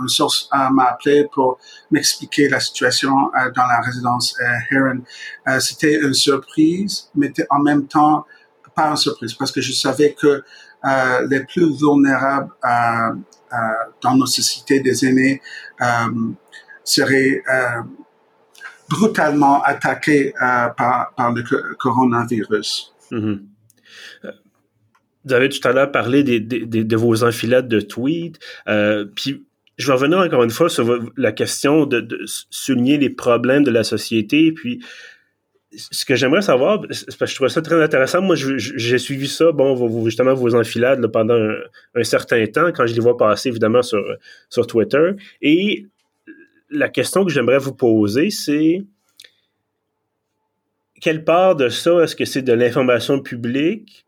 une 0.00 0.08
source 0.08 0.48
m'a 0.52 0.84
appelé 0.84 1.26
pour 1.32 1.58
m'expliquer 1.90 2.48
la 2.48 2.60
situation 2.60 3.12
dans 3.54 3.66
la 3.66 3.80
résidence 3.80 4.36
Heron. 4.70 5.02
C'était 5.60 6.00
une 6.00 6.14
surprise, 6.14 7.10
mais 7.14 7.32
en 7.50 7.60
même 7.60 7.86
temps 7.86 8.26
pas 8.74 8.88
une 8.88 8.96
surprise 8.96 9.34
parce 9.34 9.52
que 9.52 9.60
je 9.60 9.72
savais 9.72 10.14
que 10.14 10.42
les 11.28 11.44
plus 11.44 11.76
vulnérables 11.78 12.50
euh, 12.64 13.14
dans 14.02 14.16
nos 14.16 14.26
sociétés 14.26 14.80
des 14.80 15.04
aînés 15.06 15.40
euh, 15.80 15.86
seraient 16.84 17.42
euh, 17.52 17.82
brutalement 18.88 19.62
attaqués 19.62 20.32
par, 20.38 21.14
par, 21.14 21.32
le 21.32 21.42
coronavirus. 21.76 22.94
Mm-hmm. 23.10 23.40
Vous 25.24 25.32
avez 25.32 25.48
tout 25.48 25.66
à 25.66 25.72
l'heure 25.72 25.90
parlé 25.90 26.22
des, 26.22 26.38
des, 26.40 26.66
de 26.66 26.96
vos 26.96 27.24
enfilades 27.24 27.68
de 27.68 27.80
tweets. 27.80 28.38
Euh, 28.68 29.06
puis 29.14 29.46
je 29.78 29.86
vais 29.86 29.94
revenir 29.94 30.18
encore 30.18 30.44
une 30.44 30.50
fois 30.50 30.68
sur 30.68 30.98
la 31.16 31.32
question 31.32 31.86
de, 31.86 32.00
de, 32.00 32.24
souligner 32.50 32.98
les 32.98 33.10
problèmes 33.10 33.64
de 33.64 33.70
la 33.70 33.84
société. 33.84 34.52
Puis 34.52 34.84
ce 35.76 36.04
que 36.04 36.14
j'aimerais 36.14 36.42
savoir, 36.42 36.80
parce 36.80 37.04
que 37.04 37.26
je 37.26 37.34
trouve 37.34 37.48
ça 37.48 37.62
très 37.62 37.82
intéressant. 37.82 38.22
Moi, 38.22 38.36
j'ai 38.36 38.98
suivi 38.98 39.28
ça, 39.28 39.52
bon, 39.52 40.04
justement, 40.04 40.34
vos 40.34 40.54
enfilades 40.54 41.06
pendant 41.08 41.38
un, 41.94 42.04
certain 42.04 42.46
temps, 42.46 42.70
quand 42.72 42.86
je 42.86 42.94
les 42.94 43.00
vois 43.00 43.16
passer, 43.16 43.48
évidemment, 43.48 43.82
sur, 43.82 44.02
sur 44.48 44.66
Twitter. 44.66 45.12
Et 45.42 45.86
la 46.70 46.88
question 46.88 47.24
que 47.24 47.32
j'aimerais 47.32 47.58
vous 47.58 47.74
poser, 47.74 48.30
c'est 48.30 48.84
quelle 51.00 51.24
part 51.24 51.56
de 51.56 51.68
ça 51.68 52.02
est-ce 52.02 52.16
que 52.16 52.24
c'est 52.24 52.42
de 52.42 52.52
l'information 52.52 53.20
publique? 53.20 54.06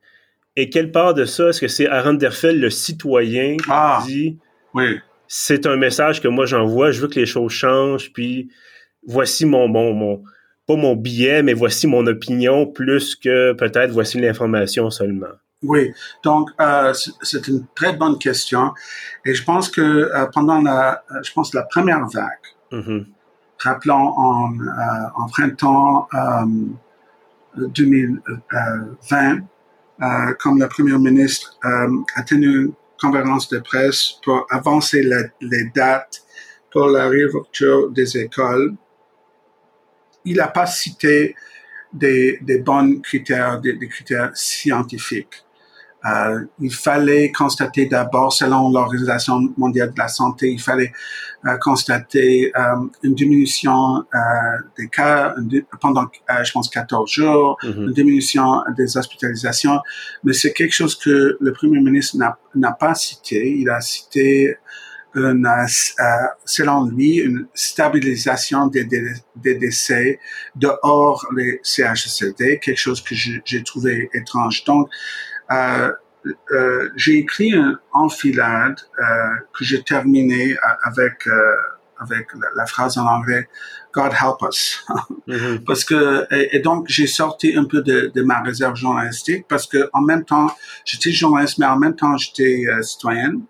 Et 0.56 0.70
quelle 0.70 0.90
part 0.90 1.14
de 1.14 1.26
ça 1.26 1.50
est-ce 1.50 1.60
que 1.60 1.68
c'est 1.68 1.86
Aaron 1.86 2.14
Derfel, 2.14 2.58
le 2.58 2.70
citoyen, 2.70 3.56
qui 3.56 3.68
ah, 3.68 4.02
dit 4.06 4.38
oui. 4.74 4.98
c'est 5.28 5.66
un 5.66 5.76
message 5.76 6.22
que 6.22 6.28
moi 6.28 6.46
j'envoie, 6.46 6.92
je 6.92 7.02
veux 7.02 7.08
que 7.08 7.20
les 7.20 7.26
choses 7.26 7.52
changent, 7.52 8.12
puis 8.12 8.48
voici 9.06 9.44
mon, 9.44 9.68
mon, 9.68 9.92
mon 9.92 10.22
pas 10.66 10.76
mon 10.76 10.96
billet, 10.96 11.42
mais 11.42 11.54
voici 11.54 11.86
mon 11.86 12.06
opinion, 12.06 12.66
plus 12.66 13.14
que 13.14 13.52
peut-être 13.52 13.92
voici 13.92 14.18
l'information 14.18 14.90
seulement? 14.90 15.28
Oui, 15.62 15.92
donc 16.22 16.50
euh, 16.60 16.92
c'est 17.22 17.48
une 17.48 17.66
très 17.74 17.94
bonne 17.94 18.18
question 18.18 18.74
et 19.24 19.34
je 19.34 19.42
pense 19.42 19.70
que 19.70 19.80
euh, 19.80 20.26
pendant 20.26 20.60
la, 20.60 21.02
je 21.22 21.32
pense 21.32 21.54
la 21.54 21.62
première 21.62 22.06
vague, 22.06 22.28
mm-hmm. 22.72 23.06
rappelons 23.58 24.12
en, 24.16 24.52
euh, 24.52 24.66
en 25.16 25.26
printemps 25.28 26.08
2020, 27.56 29.40
comme 30.38 30.60
le 30.60 30.68
premier 30.68 30.98
ministre 30.98 31.58
a 31.62 32.22
tenu 32.22 32.66
une 32.66 32.72
conférence 33.00 33.48
de 33.48 33.58
presse 33.58 34.20
pour 34.22 34.46
avancer 34.50 35.08
les 35.40 35.70
dates 35.74 36.22
pour 36.70 36.88
la 36.88 37.08
réouverture 37.08 37.90
des 37.90 38.18
écoles 38.18 38.74
il 40.26 40.36
n'a 40.36 40.48
pas 40.48 40.66
cité 40.66 41.34
des, 41.92 42.38
des 42.42 42.58
bons 42.58 43.00
critères, 43.00 43.60
des, 43.60 43.72
des 43.72 43.88
critères 43.88 44.30
scientifiques. 44.34 45.46
Euh, 46.04 46.44
il 46.60 46.72
fallait 46.72 47.32
constater 47.32 47.86
d'abord, 47.86 48.32
selon 48.32 48.70
l'Organisation 48.70 49.40
mondiale 49.56 49.92
de 49.92 49.98
la 49.98 50.06
santé, 50.06 50.50
il 50.50 50.60
fallait 50.60 50.92
euh, 51.46 51.56
constater 51.56 52.52
euh, 52.56 52.76
une 53.02 53.14
diminution 53.14 54.04
euh, 54.14 54.18
des 54.78 54.88
cas 54.88 55.34
pendant, 55.80 56.02
euh, 56.04 56.44
je 56.44 56.52
pense, 56.52 56.68
14 56.68 57.10
jours, 57.10 57.58
mm-hmm. 57.62 57.86
une 57.86 57.92
diminution 57.92 58.62
des 58.76 58.96
hospitalisations. 58.96 59.80
Mais 60.22 60.32
c'est 60.32 60.52
quelque 60.52 60.74
chose 60.74 60.94
que 60.94 61.36
le 61.40 61.52
Premier 61.52 61.80
ministre 61.80 62.16
n'a 62.54 62.72
pas 62.72 62.94
cité. 62.94 63.56
Il 63.58 63.68
a 63.68 63.80
cité 63.80 64.58
une, 65.16 65.48
selon 66.44 66.86
lui, 66.86 67.16
une 67.16 67.46
stabilisation 67.54 68.66
des, 68.66 68.84
des, 68.84 69.02
des, 69.36 69.54
décès 69.54 70.20
dehors 70.54 71.26
les 71.34 71.60
CHSLD, 71.62 72.58
quelque 72.60 72.78
chose 72.78 73.02
que 73.02 73.14
j'ai 73.14 73.62
trouvé 73.64 74.10
étrange. 74.14 74.64
Donc, 74.64 74.88
euh, 75.50 75.90
euh, 76.52 76.90
j'ai 76.96 77.18
écrit 77.18 77.54
un 77.54 77.78
enfilade 77.92 78.80
euh, 78.98 79.04
que 79.52 79.64
j'ai 79.64 79.82
terminé 79.82 80.56
avec 80.82 81.26
euh, 81.26 81.32
avec 81.98 82.28
la, 82.54 82.66
phrase 82.66 82.98
en 82.98 83.06
anglais 83.06 83.48
God 83.92 84.12
help 84.12 84.42
us 84.42 84.84
mm-hmm. 85.28 85.64
parce 85.64 85.84
que 85.84 86.26
et, 86.30 86.58
donc 86.58 86.86
j'ai 86.88 87.06
sorti 87.06 87.56
un 87.56 87.64
peu 87.64 87.80
de, 87.80 88.12
de, 88.14 88.22
ma 88.22 88.42
réserve 88.42 88.76
journalistique 88.76 89.46
parce 89.48 89.66
que 89.66 89.88
en 89.94 90.02
même 90.02 90.24
temps 90.24 90.48
j'étais 90.84 91.10
journaliste 91.10 91.58
mais 91.58 91.66
en 91.66 91.78
même 91.78 91.96
temps 91.96 92.16
j'étais 92.18 92.64
citoyenne 92.82 93.42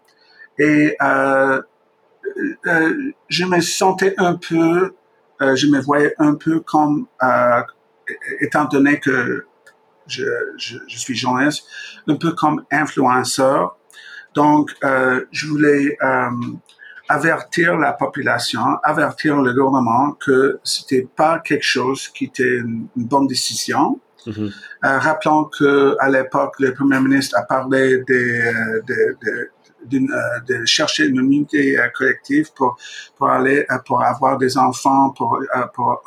et 0.58 0.96
je 3.28 3.44
me 3.44 3.60
sentais 3.60 4.14
un 4.18 4.34
peu 4.34 4.94
je 5.40 5.66
me 5.66 5.80
voyais 5.80 6.14
un 6.18 6.34
peu 6.34 6.60
comme 6.60 7.06
étant 8.40 8.64
donné 8.64 8.98
que 9.00 9.44
je, 10.06 10.24
je, 10.56 10.78
je, 10.86 10.98
suis 10.98 11.16
journaliste, 11.16 11.64
un 12.06 12.16
peu 12.16 12.32
comme 12.32 12.64
influenceur. 12.70 13.76
Donc, 14.34 14.70
euh, 14.84 15.24
je 15.32 15.46
voulais 15.46 15.96
euh, 16.02 16.30
avertir 17.08 17.76
la 17.76 17.92
population, 17.92 18.78
avertir 18.82 19.40
le 19.40 19.52
gouvernement 19.52 20.12
que 20.12 20.58
c'était 20.64 21.08
pas 21.16 21.38
quelque 21.40 21.64
chose 21.64 22.08
qui 22.08 22.26
était 22.26 22.58
une, 22.58 22.88
bonne 22.96 23.26
décision. 23.26 24.00
Euh, 24.26 24.32
rappelons 24.82 25.44
que 25.44 25.96
à 26.00 26.08
l'époque, 26.08 26.56
le 26.58 26.74
premier 26.74 26.98
ministre 27.00 27.38
a 27.38 27.42
parlé 27.42 28.02
des, 28.08 28.40
euh, 28.40 28.82
des, 28.86 28.94
des 29.22 29.30
euh, 29.30 29.50
de 29.88 30.64
chercher 30.64 31.06
une 31.06 31.16
immunité 31.16 31.78
euh, 31.78 31.88
collective 31.94 32.52
pour 32.54 32.76
pour 33.16 33.28
aller 33.28 33.64
euh, 33.70 33.78
pour 33.84 34.02
avoir 34.02 34.38
des 34.38 34.56
enfants 34.58 35.10
pour 35.10 35.38
pour, 35.74 36.02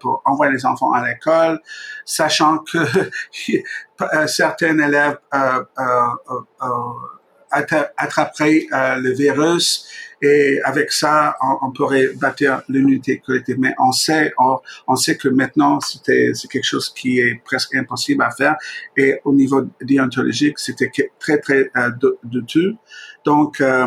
pour 0.00 0.22
envoyer 0.24 0.52
les 0.52 0.66
enfants 0.66 0.92
à 0.92 1.06
l'école 1.06 1.60
sachant 2.04 2.58
que 2.58 2.78
certains 4.26 4.78
élèves 4.78 5.18
attraperaient 7.50 8.66
le 8.72 9.12
virus 9.12 9.88
et 10.22 10.60
avec 10.64 10.92
ça, 10.92 11.36
on, 11.62 11.70
pourrait 11.72 12.08
bâtir 12.14 12.62
l'unité 12.68 13.18
collective. 13.18 13.56
Mais 13.58 13.74
on 13.78 13.92
sait, 13.92 14.32
on, 14.86 14.96
sait 14.96 15.16
que 15.16 15.28
maintenant, 15.28 15.78
c'était, 15.80 16.32
c'est 16.34 16.48
quelque 16.48 16.64
chose 16.64 16.92
qui 16.94 17.20
est 17.20 17.42
presque 17.44 17.74
impossible 17.74 18.22
à 18.22 18.30
faire. 18.30 18.56
Et 18.96 19.20
au 19.24 19.32
niveau 19.32 19.62
déontologique, 19.82 20.58
c'était 20.58 20.90
très, 21.18 21.38
très 21.38 21.70
euh, 21.76 21.90
douteux. 22.24 22.74
Donc, 23.24 23.60
euh, 23.60 23.86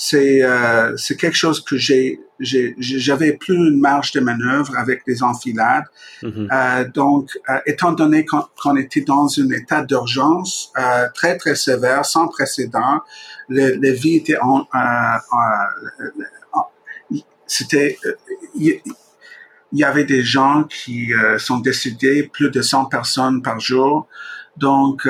c'est 0.00 0.44
euh, 0.44 0.96
c'est 0.96 1.16
quelque 1.16 1.36
chose 1.36 1.60
que 1.60 1.76
j'ai 1.76 2.20
j'avais 2.40 3.32
plus 3.32 3.56
une 3.56 3.80
marge 3.80 4.12
de 4.12 4.20
manœuvre 4.20 4.76
avec 4.78 5.02
les 5.08 5.24
enfilades. 5.24 5.84
Mm-hmm. 6.22 6.48
euh, 6.52 6.88
donc, 6.88 7.36
euh, 7.50 7.58
étant 7.66 7.90
donné 7.92 8.24
qu'on 8.24 8.76
était 8.76 9.00
dans 9.00 9.26
un 9.40 9.50
état 9.50 9.82
d'urgence 9.82 10.72
euh, 10.78 11.08
très 11.14 11.36
très 11.36 11.56
sévère, 11.56 12.06
sans 12.06 12.28
précédent, 12.28 13.00
les, 13.48 13.76
les 13.76 13.92
vies 13.92 14.16
étaient 14.16 14.38
en, 14.40 14.66
c'était 17.46 17.98
il 18.54 18.80
y, 19.72 19.84
avait 19.84 20.04
des 20.04 20.22
gens 20.22 20.64
qui 20.64 21.10
sont 21.38 21.58
décédés, 21.58 22.30
plus 22.32 22.50
de 22.50 22.62
100 22.62 22.84
personnes 22.84 23.42
par 23.42 23.58
jour. 23.58 24.06
Donc 24.56 25.08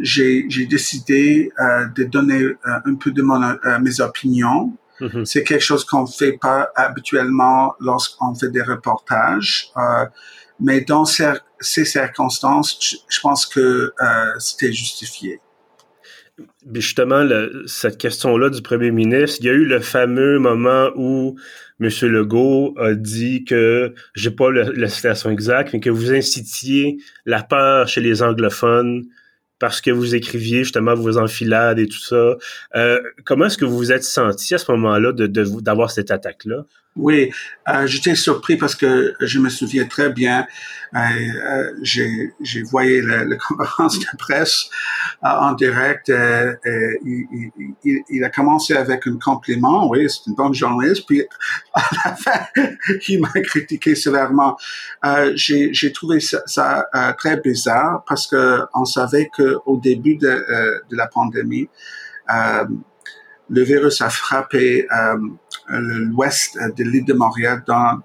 j'ai 0.00 0.66
décidé 0.68 1.50
euh, 1.60 1.86
de 1.94 2.04
donner 2.04 2.42
euh, 2.42 2.56
un 2.64 2.94
peu 2.94 3.10
de 3.10 3.22
mon, 3.22 3.42
euh, 3.42 3.78
mes 3.80 4.00
opinions. 4.00 4.76
Mm-hmm. 5.00 5.24
C'est 5.24 5.44
quelque 5.44 5.62
chose 5.62 5.84
qu'on 5.84 6.06
fait 6.06 6.38
pas 6.40 6.70
habituellement 6.74 7.74
lorsqu'on 7.80 8.34
fait 8.34 8.48
des 8.48 8.62
reportages, 8.62 9.70
euh, 9.76 10.06
mais 10.58 10.80
dans 10.80 11.04
ces, 11.04 11.32
ces 11.60 11.84
circonstances, 11.84 12.98
je, 13.08 13.20
pense 13.20 13.44
que 13.44 13.92
c'était 14.38 14.72
justifié. 14.72 15.40
Justement, 16.72 17.22
le, 17.22 17.64
cette 17.66 17.98
question-là 17.98 18.48
du 18.48 18.62
premier 18.62 18.90
ministre, 18.90 19.38
il 19.40 19.46
y 19.46 19.50
a 19.50 19.52
eu 19.52 19.66
le 19.66 19.80
fameux 19.80 20.38
moment 20.38 20.90
où 20.96 21.36
M. 21.78 21.90
Legault 22.02 22.74
a 22.78 22.94
dit 22.94 23.44
que, 23.44 23.92
j'ai 24.14 24.30
pas 24.30 24.50
la 24.50 24.88
citation 24.88 25.30
exacte, 25.30 25.74
mais 25.74 25.80
que 25.80 25.90
vous 25.90 26.10
incitiez 26.14 26.98
la 27.26 27.42
peur 27.42 27.86
chez 27.86 28.00
les 28.00 28.22
anglophones 28.22 29.04
parce 29.58 29.80
que 29.80 29.90
vous 29.90 30.14
écriviez 30.14 30.64
justement 30.64 30.94
vos 30.94 31.18
enfilades 31.18 31.78
et 31.78 31.86
tout 31.86 31.98
ça. 31.98 32.36
Euh, 32.74 33.00
comment 33.24 33.46
est-ce 33.46 33.58
que 33.58 33.64
vous 33.64 33.76
vous 33.76 33.92
êtes 33.92 34.04
senti 34.04 34.54
à 34.54 34.58
ce 34.58 34.70
moment-là 34.72 35.12
de 35.12 35.26
d'avoir 35.60 35.90
cette 35.90 36.10
attaque-là? 36.10 36.64
Oui, 36.96 37.30
euh, 37.68 37.86
j'étais 37.86 38.14
surpris 38.14 38.56
parce 38.56 38.74
que 38.74 39.14
je 39.20 39.38
me 39.38 39.50
souviens 39.50 39.84
très 39.84 40.08
bien, 40.08 40.46
euh, 40.94 40.98
euh 40.98 41.72
j'ai, 41.82 42.32
j'ai 42.40 42.62
voyé 42.62 43.02
la, 43.02 43.24
conférence 43.48 43.98
de 43.98 44.06
presse 44.18 44.70
euh, 45.22 45.28
en 45.28 45.52
direct. 45.52 46.08
Euh, 46.08 46.54
il, 47.04 47.50
il, 47.84 48.02
il, 48.08 48.24
a 48.24 48.30
commencé 48.30 48.74
avec 48.74 49.06
un 49.06 49.18
compliment, 49.18 49.90
oui, 49.90 50.08
c'est 50.08 50.26
une 50.26 50.34
bonne 50.34 50.54
journaliste, 50.54 51.04
puis 51.06 51.22
à 51.74 51.82
la 52.04 52.16
fin, 52.16 52.40
il 53.08 53.20
m'a 53.20 53.40
critiqué 53.42 53.94
sévèrement. 53.94 54.56
j'ai, 55.34 55.74
j'ai 55.74 55.92
trouvé 55.92 56.20
ça, 56.20 56.42
ça 56.46 56.86
très 57.18 57.36
bizarre 57.36 58.04
parce 58.08 58.26
que 58.26 58.62
on 58.74 58.86
savait 58.86 59.28
que 59.36 59.58
au 59.66 59.76
début 59.76 60.16
de, 60.16 60.82
de 60.88 60.96
la 60.96 61.08
pandémie, 61.08 61.68
le 63.48 63.62
virus 63.62 64.00
a 64.00 64.10
frappé 64.10 64.86
euh, 64.90 65.16
l'ouest 65.68 66.58
de 66.76 66.84
l'île 66.84 67.04
de 67.04 67.14
Montréal, 67.14 67.62
dans, 67.66 68.00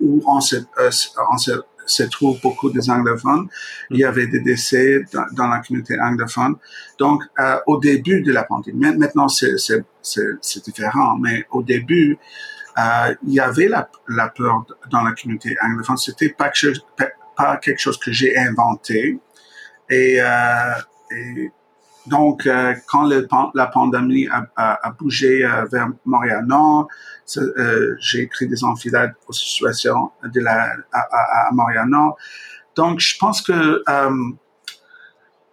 où 0.00 0.22
on 0.26 0.40
se, 0.40 0.56
euh, 0.56 0.90
on 1.32 1.38
se, 1.38 1.52
se, 1.86 2.02
trouve 2.04 2.40
beaucoup 2.40 2.70
des 2.70 2.90
anglophones. 2.90 3.48
Il 3.90 3.98
y 3.98 4.04
avait 4.04 4.26
des 4.26 4.40
décès 4.40 5.04
dans, 5.12 5.26
dans 5.32 5.48
la 5.48 5.60
communauté 5.60 5.98
anglophone. 6.00 6.56
Donc, 6.98 7.22
euh, 7.38 7.58
au 7.66 7.78
début 7.78 8.22
de 8.22 8.32
la 8.32 8.44
pandémie, 8.44 8.96
maintenant 8.96 9.28
c'est 9.28 9.84
différent, 10.64 11.16
mais 11.18 11.46
au 11.50 11.62
début, 11.62 12.18
euh, 12.78 13.14
il 13.26 13.34
y 13.34 13.40
avait 13.40 13.68
la, 13.68 13.90
la, 14.08 14.28
peur 14.28 14.64
dans 14.90 15.02
la 15.02 15.12
communauté 15.12 15.56
anglophone. 15.62 15.96
C'était 15.96 16.30
pas, 16.30 16.50
pas 17.36 17.56
quelque 17.58 17.80
chose 17.80 17.98
que 17.98 18.12
j'ai 18.12 18.36
inventé. 18.38 19.18
Et, 19.88 20.20
euh, 20.20 20.72
et 21.10 21.50
donc, 22.06 22.46
euh, 22.46 22.74
quand 22.86 23.06
le, 23.06 23.28
la 23.54 23.66
pandémie 23.66 24.26
a, 24.28 24.46
a, 24.56 24.88
a 24.88 24.90
bougé 24.92 25.44
euh, 25.44 25.66
vers 25.70 25.88
Montréal-Nord, 26.04 26.88
euh, 27.36 27.94
j'ai 28.00 28.20
écrit 28.20 28.48
des 28.48 28.64
enfilades 28.64 29.12
aux 29.28 29.32
situations 29.32 30.10
de 30.24 30.40
la, 30.40 30.72
à, 30.92 31.48
à 31.48 31.52
Montréal-Nord. 31.52 32.16
Donc, 32.74 33.00
je 33.00 33.16
pense 33.18 33.42
que 33.42 33.82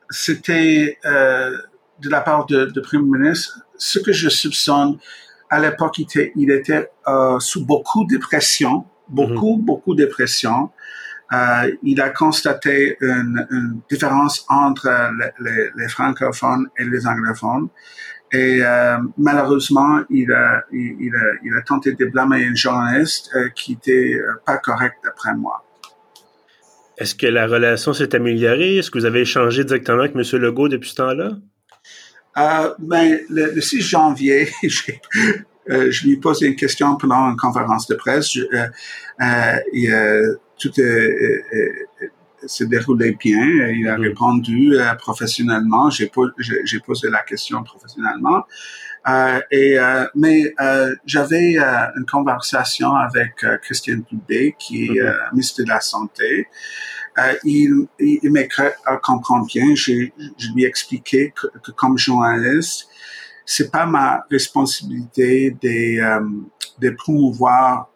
c'était 0.10 0.98
de 1.04 2.10
la 2.10 2.22
part 2.22 2.46
de, 2.46 2.66
de 2.66 2.80
Premier 2.80 3.20
ministre, 3.20 3.60
ce 3.78 4.00
que 4.00 4.14
je 4.14 4.30
soupçonne, 4.30 4.98
à 5.50 5.60
l'époque, 5.60 5.98
il 5.98 6.04
était, 6.04 6.32
il 6.36 6.52
était 6.52 6.92
sous 7.40 7.66
beaucoup 7.66 8.06
de 8.06 8.18
pression, 8.18 8.86
beaucoup, 9.10 9.58
mm-hmm. 9.58 9.66
beaucoup 9.66 9.96
de 9.96 10.06
pression. 10.06 10.72
Euh, 11.34 11.72
il 11.84 12.00
a 12.00 12.10
constaté 12.10 12.98
une, 13.02 13.46
une 13.52 13.82
différence 13.90 14.46
entre 14.50 14.90
les, 15.42 15.70
les, 15.76 15.88
francophones 15.90 16.68
et 16.80 16.86
les 16.86 17.06
anglophones. 17.06 17.68
Et 18.32 18.60
euh, 18.62 18.98
malheureusement, 19.18 20.02
il 20.10 20.32
a, 20.32 20.64
il, 20.72 21.14
a, 21.16 21.34
il 21.44 21.54
a 21.54 21.62
tenté 21.62 21.94
de 21.94 22.06
blâmer 22.06 22.46
un 22.46 22.56
journaliste 22.56 23.30
euh, 23.36 23.50
qui 23.56 23.74
était 23.74 24.16
euh, 24.16 24.34
pas 24.46 24.58
correct 24.58 24.96
d'après 25.04 25.34
moi. 25.34 25.64
Est-ce 26.98 27.16
que 27.16 27.28
la 27.28 27.46
relation 27.46 27.94
s'est 27.94 28.16
améliorée? 28.16 28.78
Est-ce 28.78 28.92
que 28.92 28.98
vous 28.98 29.06
avez 29.06 29.22
échangé 29.22 29.64
directement 29.64 30.00
avec 30.00 30.16
M. 30.16 30.24
Legault 30.42 30.68
depuis 30.68 30.90
ce 30.90 30.96
temps-là? 30.96 31.32
Euh, 32.38 32.74
ben, 32.80 33.20
le, 33.30 33.54
le 33.54 33.62
6 33.62 33.82
janvier, 33.82 34.50
euh, 35.70 35.92
je 35.92 36.06
lui 36.06 36.14
ai 36.14 36.18
posé 36.18 36.48
une 36.48 36.56
question 36.56 36.96
pendant 36.96 37.30
une 37.30 37.38
conférence 37.38 37.88
de 37.88 37.96
presse. 37.96 38.32
Je, 38.34 38.42
euh, 39.22 39.60
euh, 39.90 40.36
tout 40.60 40.72
s'est 42.46 42.66
déroulé 42.66 43.18
bien. 43.20 43.46
Il 43.70 43.88
a 43.88 43.98
mm. 43.98 44.02
répondu 44.02 44.78
professionnellement. 45.00 45.90
J'ai, 45.90 46.10
posé 46.86 47.10
la 47.10 47.22
question 47.24 47.64
professionnellement. 47.64 48.44
Euh, 49.08 49.40
et 49.52 49.78
mais 50.16 50.54
j'avais 51.06 51.58
une 51.58 52.06
conversation 52.10 52.96
avec 52.96 53.46
Christian 53.62 54.00
Dubé, 54.10 54.56
qui 54.58 54.86
est 54.86 54.90
mm-hmm. 54.90 55.32
ministre 55.32 55.64
de 55.64 55.70
la 55.70 55.82
santé. 55.82 56.48
il, 57.44 57.88
il 58.00 58.48
à 58.86 58.98
comprendre 58.98 59.46
bien. 59.48 59.76
Je, 59.76 60.10
je 60.38 60.48
lui 60.54 60.64
ai 60.64 60.68
expliqué 60.68 61.34
que, 61.36 61.48
que 61.64 61.72
comme 61.72 61.98
journaliste, 61.98 62.88
c'est 63.50 63.72
pas 63.72 63.86
ma 63.86 64.26
responsabilité 64.30 65.52
de, 65.52 66.22
de 66.80 66.90
promouvoir 66.92 67.90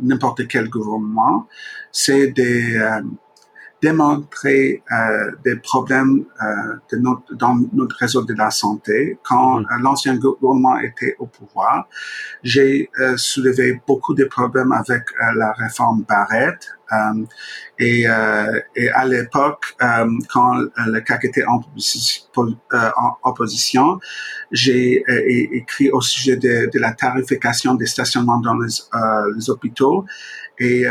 n'importe 0.00 0.46
quel 0.46 0.68
gouvernement, 0.68 1.48
c'est 1.90 2.28
de 2.28 3.02
démontrer 3.82 4.82
euh, 4.90 5.32
des 5.44 5.56
problèmes 5.56 6.24
euh, 6.42 6.46
de 6.90 6.96
notre, 6.98 7.34
dans 7.34 7.56
notre 7.72 7.96
réseau 7.96 8.22
de 8.24 8.34
la 8.34 8.50
santé. 8.50 9.18
Quand 9.22 9.60
mhm. 9.60 9.66
euh, 9.70 9.78
l'ancien 9.82 10.16
gouvernement 10.16 10.78
était 10.78 11.14
au 11.18 11.26
pouvoir, 11.26 11.86
j'ai 12.42 12.90
euh, 12.98 13.16
soulevé 13.16 13.80
beaucoup 13.86 14.14
de 14.14 14.24
problèmes 14.24 14.72
avec 14.72 15.02
euh, 15.20 15.32
la 15.36 15.52
réforme 15.52 16.04
Barrett. 16.08 16.58
Et, 17.80 18.02
et, 18.02 18.90
à 18.90 19.04
l'époque, 19.06 19.74
quand 20.32 20.52
le 20.54 21.00
CAC 21.00 21.24
était 21.24 21.44
en, 21.44 21.60
en 22.36 23.16
opposition, 23.24 23.98
j'ai 24.52 25.02
écrit 25.52 25.90
au 25.90 26.00
sujet 26.00 26.36
de, 26.36 26.70
de, 26.72 26.78
la 26.78 26.92
tarification 26.92 27.74
des 27.74 27.86
stationnements 27.86 28.38
dans 28.38 28.54
les, 28.54 28.70
les 29.34 29.50
hôpitaux. 29.50 30.04
Et 30.60 30.86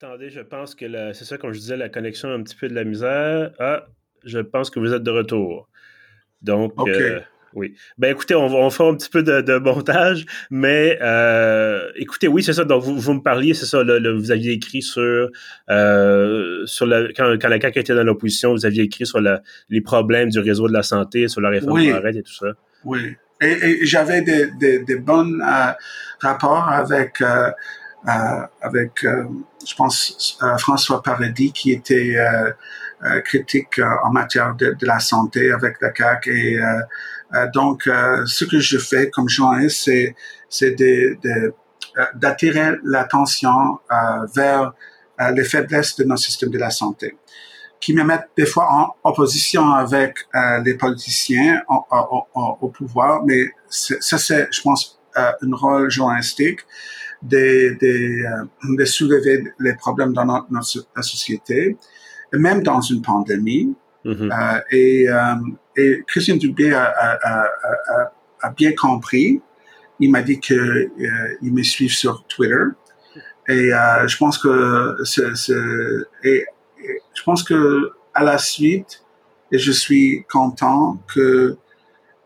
Attendez, 0.00 0.30
je 0.30 0.40
pense 0.40 0.76
que 0.76 0.86
c'est 1.12 1.24
ça, 1.24 1.38
comme 1.38 1.52
je 1.52 1.58
disais, 1.58 1.76
la 1.76 1.88
connexion 1.88 2.28
a 2.28 2.32
un 2.34 2.44
petit 2.44 2.54
peu 2.54 2.68
de 2.68 2.74
la 2.74 2.84
misère. 2.84 3.50
Ah, 3.58 3.86
je 4.24 4.38
pense 4.38 4.70
que 4.70 4.78
vous 4.78 4.94
êtes 4.94 5.02
de 5.02 5.10
retour. 5.10 5.68
Donc, 6.40 6.72
euh, 6.86 7.18
oui. 7.52 7.74
Ben 7.96 8.12
écoutez, 8.12 8.36
on 8.36 8.46
on 8.46 8.70
fait 8.70 8.86
un 8.86 8.94
petit 8.94 9.10
peu 9.10 9.24
de, 9.24 9.58
montage, 9.58 10.24
mais 10.52 10.96
euh, 11.02 11.90
écoutez, 11.96 12.28
oui, 12.28 12.44
c'est 12.44 12.52
ça. 12.52 12.64
Donc, 12.64 12.84
vous, 12.84 12.96
vous 12.96 13.12
me 13.12 13.22
parliez, 13.22 13.54
c'est 13.54 13.66
ça, 13.66 13.82
vous 13.82 14.30
aviez 14.30 14.52
écrit 14.52 14.82
sur, 14.82 15.30
euh, 15.68 16.64
sur 16.64 16.86
la, 16.86 17.08
quand, 17.08 17.36
quand 17.40 17.48
la 17.48 17.60
CAQ 17.60 17.80
était 17.80 17.94
dans 17.96 18.04
l'opposition, 18.04 18.52
vous 18.52 18.66
aviez 18.66 18.84
écrit 18.84 19.04
sur 19.04 19.20
la, 19.20 19.42
les 19.68 19.80
problèmes 19.80 20.28
du 20.28 20.38
réseau 20.38 20.68
de 20.68 20.74
la 20.74 20.84
santé, 20.84 21.26
sur 21.26 21.40
la 21.40 21.48
réforme 21.48 21.72
oui. 21.72 21.88
et 21.88 22.22
tout 22.22 22.34
ça. 22.34 22.52
Oui. 22.84 23.16
Et, 23.40 23.84
j'avais 23.84 24.22
des, 24.22 24.48
des, 24.60 24.78
des 24.84 24.96
bons 24.96 25.40
rapports 26.20 26.68
avec 26.68 27.20
avec, 28.04 29.04
euh, 29.04 29.24
je 29.66 29.74
pense, 29.74 30.38
euh, 30.42 30.56
François 30.58 31.02
Paradis 31.02 31.52
qui 31.52 31.72
était 31.72 32.16
critique 33.24 33.80
en 34.04 34.10
matière 34.10 34.56
de, 34.56 34.72
de, 34.72 34.86
la 34.86 34.98
santé 34.98 35.52
avec 35.52 35.80
la 35.80 35.90
CAC 35.90 36.26
et 36.26 36.58
donc 37.54 37.84
ce 37.84 38.44
que 38.44 38.58
je 38.58 38.76
fais 38.76 39.08
comme 39.08 39.28
journaliste 39.28 39.82
c'est 39.84 40.16
c'est 40.48 40.72
de, 40.72 41.16
de 41.22 41.54
d'attirer 42.16 42.72
l'attention 42.82 43.78
vers 44.34 44.72
les 45.32 45.44
faiblesses 45.44 45.94
de 45.94 46.04
notre 46.04 46.22
système 46.22 46.50
de 46.50 46.58
la 46.58 46.70
santé, 46.70 47.16
qui 47.80 47.94
me 47.94 48.02
mettent 48.02 48.30
des 48.36 48.46
fois 48.46 48.66
en 48.68 49.08
opposition 49.08 49.70
avec 49.70 50.26
les 50.64 50.74
politiciens 50.74 51.62
au 51.68 52.68
pouvoir, 52.68 53.22
mais 53.24 53.44
ça 53.68 54.18
c'est, 54.18 54.48
je 54.50 54.60
pense, 54.60 54.98
un 55.14 55.34
rôle 55.52 55.88
journalistique 55.88 56.60
de, 57.22 57.76
de, 57.80 58.24
euh, 58.24 58.76
de 58.76 58.84
soulever 58.84 59.44
les 59.58 59.74
problèmes 59.74 60.12
dans 60.12 60.24
notre, 60.24 60.50
notre 60.50 61.08
société, 61.08 61.76
même 62.32 62.62
dans 62.62 62.80
une 62.80 63.02
pandémie. 63.02 63.74
Mm-hmm. 64.04 64.30
euh, 64.32 64.60
et, 64.70 65.08
euh, 65.08 65.34
et 65.76 66.04
Christian 66.06 66.36
Dubé 66.36 66.72
a, 66.72 66.84
a, 66.84 67.44
a, 67.44 68.12
a, 68.42 68.50
bien 68.50 68.72
compris. 68.72 69.40
Il 70.00 70.12
m'a 70.12 70.22
dit 70.22 70.38
que 70.38 70.54
euh, 70.54 70.88
il 71.42 71.52
me 71.52 71.62
suit 71.62 71.88
sur 71.88 72.24
Twitter. 72.26 72.54
Et 73.48 73.72
euh, 73.72 74.06
je 74.06 74.16
pense 74.16 74.38
que 74.38 74.96
c'est, 75.04 75.24
et, 76.22 76.44
et 76.84 77.02
je 77.14 77.22
pense 77.24 77.42
que 77.42 77.90
à 78.14 78.22
la 78.22 78.38
suite, 78.38 79.02
et 79.50 79.58
je 79.58 79.72
suis 79.72 80.24
content 80.30 81.02
que 81.12 81.56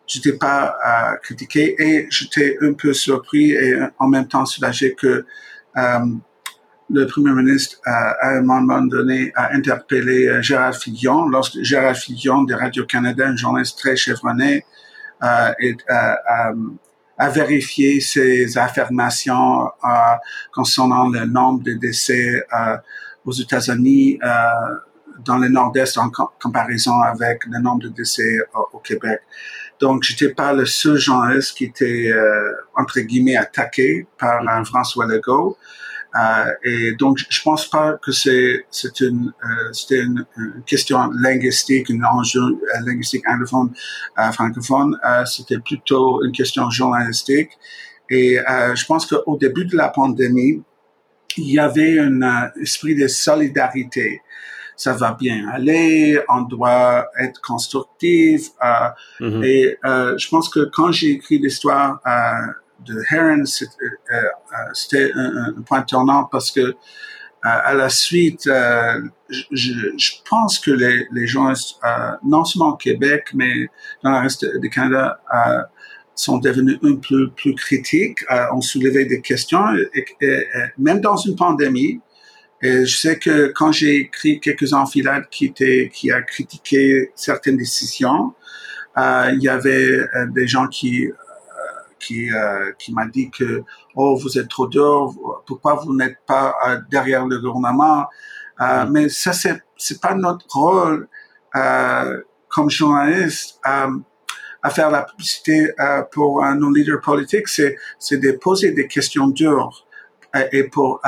j'étais 0.07 0.35
pas 0.35 0.77
à 0.83 1.17
critiquer 1.17 1.75
et 1.79 2.07
j'étais 2.11 2.57
un 2.61 2.73
peu 2.73 2.93
surpris 2.93 3.53
et 3.53 3.77
en 3.99 4.09
même 4.09 4.27
temps 4.27 4.45
soulagé 4.45 4.95
que 4.95 5.25
euh, 5.77 5.99
le 6.91 7.07
premier 7.07 7.33
ministre 7.33 7.79
a, 7.87 8.11
à 8.21 8.29
un 8.37 8.43
moment 8.43 8.83
donné 8.83 9.33
a 9.35 9.55
interpellé 9.55 10.27
euh, 10.27 10.43
Gérard 10.43 10.75
Fillon 10.75 11.29
lorsque 11.29 11.63
Gérard 11.63 11.97
Fillon 11.97 12.43
de 12.43 12.55
Radio-Canada, 12.55 13.29
un 13.29 13.37
journaliste 13.37 13.79
très 13.79 13.97
chevronné, 13.97 14.67
euh, 15.23 15.53
et, 15.61 15.77
euh, 15.89 16.55
a 17.19 17.29
vérifié 17.29 18.01
ses 18.01 18.59
affirmations 18.59 19.67
euh, 19.67 19.89
concernant 20.53 21.09
le 21.09 21.25
nombre 21.25 21.63
de 21.63 21.75
décès 21.75 22.45
euh, 22.53 22.77
aux 23.25 23.33
États-Unis 23.33 24.19
dans 25.25 25.39
le 25.39 25.49
nord-est 25.49 25.97
en 25.99 26.11
comparaison 26.43 27.01
avec 27.01 27.45
le 27.47 27.61
nombre 27.61 27.85
de 27.85 27.89
décès 27.91 28.39
au 28.73 28.79
Québec. 28.79 29.21
Donc, 29.83 30.05
j'étais 30.05 30.33
pas 30.33 30.53
le 30.53 30.65
seul 30.65 30.97
journaliste 30.97 31.57
qui 31.57 31.65
était, 31.65 32.09
euh, 32.13 32.53
entre 32.77 33.01
guillemets, 33.01 33.35
attaqué 33.35 34.07
par 34.17 34.41
mm 34.45 34.65
François 34.65 35.07
Legault. 35.07 35.59
Euh, 36.15 36.53
et 36.63 36.93
donc, 36.93 37.19
je 37.29 37.43
pense 37.43 37.69
pas 37.69 37.99
que 38.01 38.13
c'est 38.13 38.65
c'est 38.71 39.01
une 39.01 39.33
euh, 39.45 39.73
c'était 39.73 40.03
une, 40.03 40.25
question 40.67 41.11
linguistique, 41.11 41.91
un 41.91 42.05
enjeu 42.05 42.41
euh, 42.41 42.81
linguistique 42.87 43.25
anglophone, 43.29 43.73
euh, 44.21 44.31
francophone. 44.31 44.97
c'était 45.27 45.59
plutôt 45.59 46.23
une 46.25 46.33
question 46.33 46.71
journalistique. 46.71 47.51
Et 48.09 48.39
je 48.81 48.85
pense 48.85 49.07
qu'au 49.07 49.37
début 49.37 49.65
de 49.65 49.77
la 49.77 49.89
pandémie, 49.89 50.63
il 51.39 51.51
y 51.51 51.59
avait 51.59 51.99
un 51.99 52.51
esprit 52.61 52.95
de 52.95 53.09
solidarité 53.09 54.21
ça 54.77 54.93
va 54.93 55.17
bien 55.19 55.49
aller, 55.49 56.21
on 56.29 56.43
doit 56.43 57.09
être 57.19 57.41
constructif. 57.41 58.49
Euh, 58.63 58.89
mm-hmm. 59.21 59.45
Et 59.45 59.79
euh, 59.85 60.19
je 60.19 60.29
pense 60.29 60.49
que 60.49 60.71
quand 60.73 60.93
j'ai 60.93 61.11
écrit 61.11 61.39
l'histoire 61.39 62.01
euh, 62.07 62.53
de 62.87 63.01
Heron, 63.11 63.45
c'était 64.75 65.13
un, 65.15 65.55
un, 65.57 65.63
point 65.63 65.83
tournant 65.83 66.25
parce 66.25 66.51
que 66.51 66.75
à 67.45 67.75
la 67.75 67.89
suite, 67.89 68.45
je, 68.45 69.43
je, 69.51 70.13
pense 70.31 70.61
que 70.61 70.71
les, 70.71 71.09
les 71.11 71.27
gens, 71.27 71.53
non 72.25 72.45
seulement 72.45 72.75
au 72.75 72.77
Québec, 72.77 73.31
mais 73.35 73.67
dans 74.05 74.13
le 74.13 74.19
reste 74.19 74.47
du 74.61 74.71
Canada, 74.71 75.21
sont 76.15 76.39
devenus 76.39 76.79
un 76.85 76.95
peu 76.97 77.33
plus 77.33 77.57
critiques, 77.57 78.21
ont 78.53 78.61
soulevé 78.61 79.07
des 79.07 79.21
questions, 79.21 79.75
et, 79.93 80.05
et, 80.21 80.47
même 80.79 81.01
dans 81.01 81.17
une 81.17 81.35
pandémie, 81.35 82.01
et 82.63 82.87
je 82.87 82.97
sais 82.97 83.19
que 83.19 83.49
quand 83.49 83.73
j'ai 83.73 83.97
écrit 83.97 84.39
quelques 84.39 84.73
enfilades 84.73 85.29
qui 85.31 85.47
étaient, 85.47 85.91
qui 85.93 86.13
a 86.13 86.23
critiqué 86.23 87.11
certaines 87.17 87.57
décisions, 87.57 88.35
euh, 88.97 89.31
il 89.33 89.43
y 89.43 89.49
avait 89.49 89.99
euh, 89.99 90.27
des 90.29 90.47
gens 90.47 90.69
qui 90.69 91.07
euh, 91.07 91.13
qui 91.99 92.33
euh, 92.33 92.71
qui 92.79 92.93
m'a 92.93 93.07
dit 93.07 93.31
que 93.31 93.65
oh 93.97 94.17
vous 94.17 94.39
êtes 94.39 94.49
trop 94.49 94.69
dur, 94.69 95.13
pourquoi 95.45 95.75
vous 95.75 95.97
n'êtes 95.97 96.19
pas 96.25 96.55
derrière 96.89 97.27
le 97.27 97.39
gouvernement? 97.41 98.07
Mm. 98.61 98.91
Mais 98.91 99.09
ça 99.09 99.33
c'est 99.33 99.61
c'est 99.77 100.01
pas 100.01 100.15
notre 100.15 100.47
rôle 100.55 101.09
comme 102.49 102.71
journaliste 102.71 103.59
à 103.65 104.71
faire 104.71 104.91
la 104.91 105.03
publicité 105.03 105.71
pour 106.13 106.45
nos 106.55 106.71
leaders 106.71 107.01
politiques, 107.01 107.49
c'est 107.49 107.77
c'est 107.99 108.19
de 108.19 108.33
poser 108.33 108.71
des 108.71 108.87
questions 108.87 109.27
dures 109.29 109.87
et 110.53 110.65
pour 110.65 111.01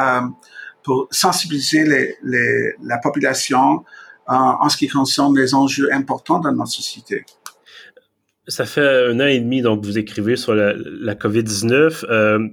pour 0.84 1.08
sensibiliser 1.10 1.84
les, 1.84 2.16
les, 2.22 2.74
la 2.84 2.98
population 2.98 3.84
en, 4.26 4.68
ce 4.68 4.76
qui 4.76 4.88
concerne 4.88 5.36
les 5.36 5.54
enjeux 5.54 5.92
importants 5.92 6.38
dans 6.38 6.52
notre 6.52 6.70
société. 6.70 7.24
Ça 8.46 8.66
fait 8.66 9.10
un 9.10 9.18
an 9.20 9.26
et 9.26 9.40
demi, 9.40 9.62
donc, 9.62 9.84
vous 9.84 9.98
écrivez 9.98 10.36
sur 10.36 10.54
la, 10.54 10.74
la 10.76 11.14
COVID-19. 11.14 12.04
Euh, 12.08 12.48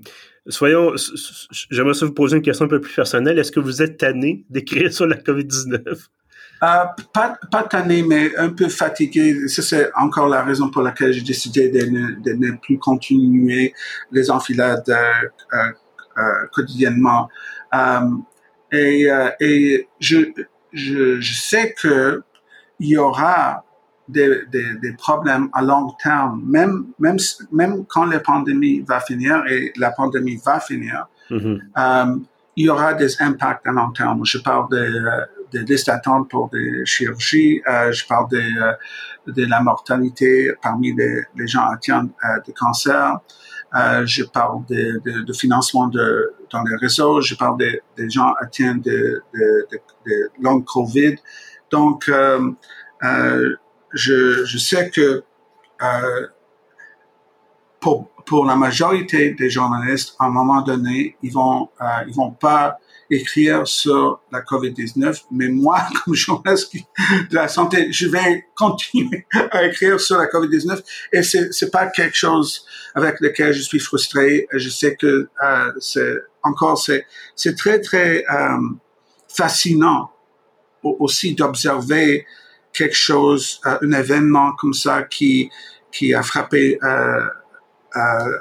soyons, 0.48 0.94
j'aimerais 1.70 1.94
vous 2.02 2.14
poser 2.14 2.38
une 2.38 2.42
question 2.42 2.66
un 2.66 2.70
peu 2.70 2.82
plus 2.82 2.94
personnelle. 2.94 3.38
Est-ce 3.38 3.52
que 3.52 3.60
vous 3.60 3.82
êtes 3.82 3.98
tanné 3.98 4.46
d'écrire 4.50 4.92
sur 4.92 5.06
la 5.06 5.18
COVID-19? 5.18 6.08
Euh, 6.64 6.84
pas, 7.12 7.40
pas 7.52 7.64
tanné, 7.64 8.04
mais 8.04 8.36
un 8.38 8.50
peu 8.50 8.70
fatigué. 8.70 9.48
Ça, 9.48 9.64
c'est 9.64 9.92
encore 9.96 10.28
la 10.28 10.44
raison 10.44 10.70
pour 10.70 10.84
laquelle 10.84 11.12
j'ai 11.12 11.22
décidé 11.22 11.70
de 11.70 11.86
ne, 11.86 12.22
de 12.22 12.34
ne, 12.34 12.52
plus 12.58 12.78
continuer 12.78 13.74
les 14.12 14.30
enfilades 14.30 14.88
euh, 14.88 15.58
euh, 16.18 16.22
quotidiennement. 16.54 17.30
Euh, 17.74 18.10
et, 18.72 19.10
euh, 19.10 19.30
et 19.40 19.88
je, 20.00 20.18
je, 20.72 21.20
je 21.20 21.34
sais 21.34 21.74
que 21.74 22.24
il 22.80 22.90
y 22.90 22.98
aura 22.98 23.64
des, 24.08 24.46
des, 24.52 24.76
des, 24.82 24.94
problèmes 24.94 25.50
à 25.54 25.62
long 25.62 25.92
terme, 26.02 26.42
même, 26.46 26.88
même, 27.00 27.18
même 27.52 27.86
quand 27.86 28.06
la 28.06 28.20
pandémie 28.20 28.82
va 28.82 29.00
finir, 29.00 29.44
et 29.48 29.72
la 29.78 29.92
pandémie 29.92 30.40
va 30.44 30.60
finir, 30.60 31.08
mm-hmm. 31.30 31.60
euh, 31.78 32.20
il 32.56 32.66
y 32.66 32.70
aura 32.70 32.94
des 32.94 33.22
impacts 33.22 33.66
à 33.68 33.72
long 33.72 33.92
terme. 33.92 34.26
Je 34.26 34.40
parle 34.40 34.70
de, 34.72 34.92
des 35.52 35.64
listes 35.64 35.88
d'attente 35.88 36.30
pour 36.30 36.50
des 36.50 36.86
chirurgies. 36.86 37.62
je 37.66 38.06
parle 38.08 38.30
de, 38.30 39.32
de 39.32 39.46
la 39.46 39.62
mortalité 39.62 40.52
parmi 40.62 40.94
les, 40.94 41.22
les 41.38 41.48
gens 41.48 41.66
atteints 41.70 42.04
de 42.06 42.52
cancer. 42.52 43.20
je 43.74 44.24
parle 44.24 44.66
de, 44.66 45.00
de, 45.06 45.22
de, 45.22 45.34
financement 45.34 45.88
de, 45.88 46.34
dans 46.52 46.64
les 46.64 46.76
réseaux. 46.76 47.22
Je 47.22 47.36
parle 47.36 47.58
des 47.58 47.82
de 47.98 48.10
gens 48.10 48.34
atteints 48.40 48.76
de, 48.76 49.22
de, 49.34 50.30
long 50.40 50.62
COVID. 50.62 51.16
Donc, 51.72 52.10
euh, 52.10 52.52
euh, 53.04 53.56
je, 53.94 54.46
je 54.46 54.58
sais 54.58 54.90
que 54.90 55.24
euh, 55.82 56.28
pour, 57.80 58.10
pour 58.26 58.46
la 58.46 58.56
majorité 58.56 59.32
des 59.32 59.50
journalistes, 59.50 60.16
à 60.20 60.26
un 60.26 60.30
moment 60.30 60.62
donné, 60.62 61.18
ils 61.24 61.32
vont, 61.32 61.70
ils 62.08 62.14
vont 62.14 62.32
pas 62.32 62.78
écrire 63.10 63.68
sur 63.68 64.22
la 64.32 64.42
COVID-19, 64.42 65.24
mais 65.32 65.50
moi, 65.50 65.82
comme 66.06 66.14
journaliste 66.14 66.76
de 67.30 67.36
la 67.36 67.48
santé, 67.48 67.92
je 67.92 68.08
vais 68.08 68.46
continuer 68.56 69.26
à 69.52 69.66
écrire 69.66 70.00
sur 70.00 70.18
la 70.18 70.28
COVID-19 70.28 70.82
et 71.12 71.24
c'est, 71.24 71.52
c'est 71.52 71.72
pas 71.72 71.88
quelque 71.88 72.16
chose 72.16 72.66
avec 72.94 73.20
lequel 73.20 73.54
je 73.54 73.62
suis 73.62 73.80
frustré. 73.80 74.48
Je 74.54 74.70
sais 74.70 74.96
que 74.96 75.30
c'est 75.80 76.16
encore, 76.44 76.78
c'est, 76.78 77.06
c'est 77.36 77.56
très, 77.56 77.80
très 77.80 78.24
euh, 78.32 78.58
fascinant 79.28 80.12
aussi 80.84 81.36
d'observer 81.36 82.26
quelque 82.74 82.96
chose, 82.96 83.62
euh, 83.66 83.78
un 83.82 83.92
événement 83.92 84.54
comme 84.54 84.74
ça 84.74 85.04
qui, 85.04 85.50
qui 85.92 86.14
a 86.14 86.24
frappé 86.24 86.80
euh, 86.84 87.28
euh, 87.96 88.40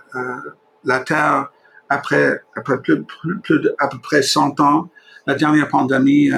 la 0.84 1.00
Terre 1.00 1.50
après, 1.88 2.40
après 2.56 2.80
plus, 2.80 3.02
plus, 3.42 3.60
de, 3.60 3.74
à 3.78 3.88
peu 3.88 3.98
près 3.98 4.22
100 4.22 4.60
ans. 4.60 4.88
La 5.26 5.34
dernière 5.34 5.68
pandémie 5.68 6.30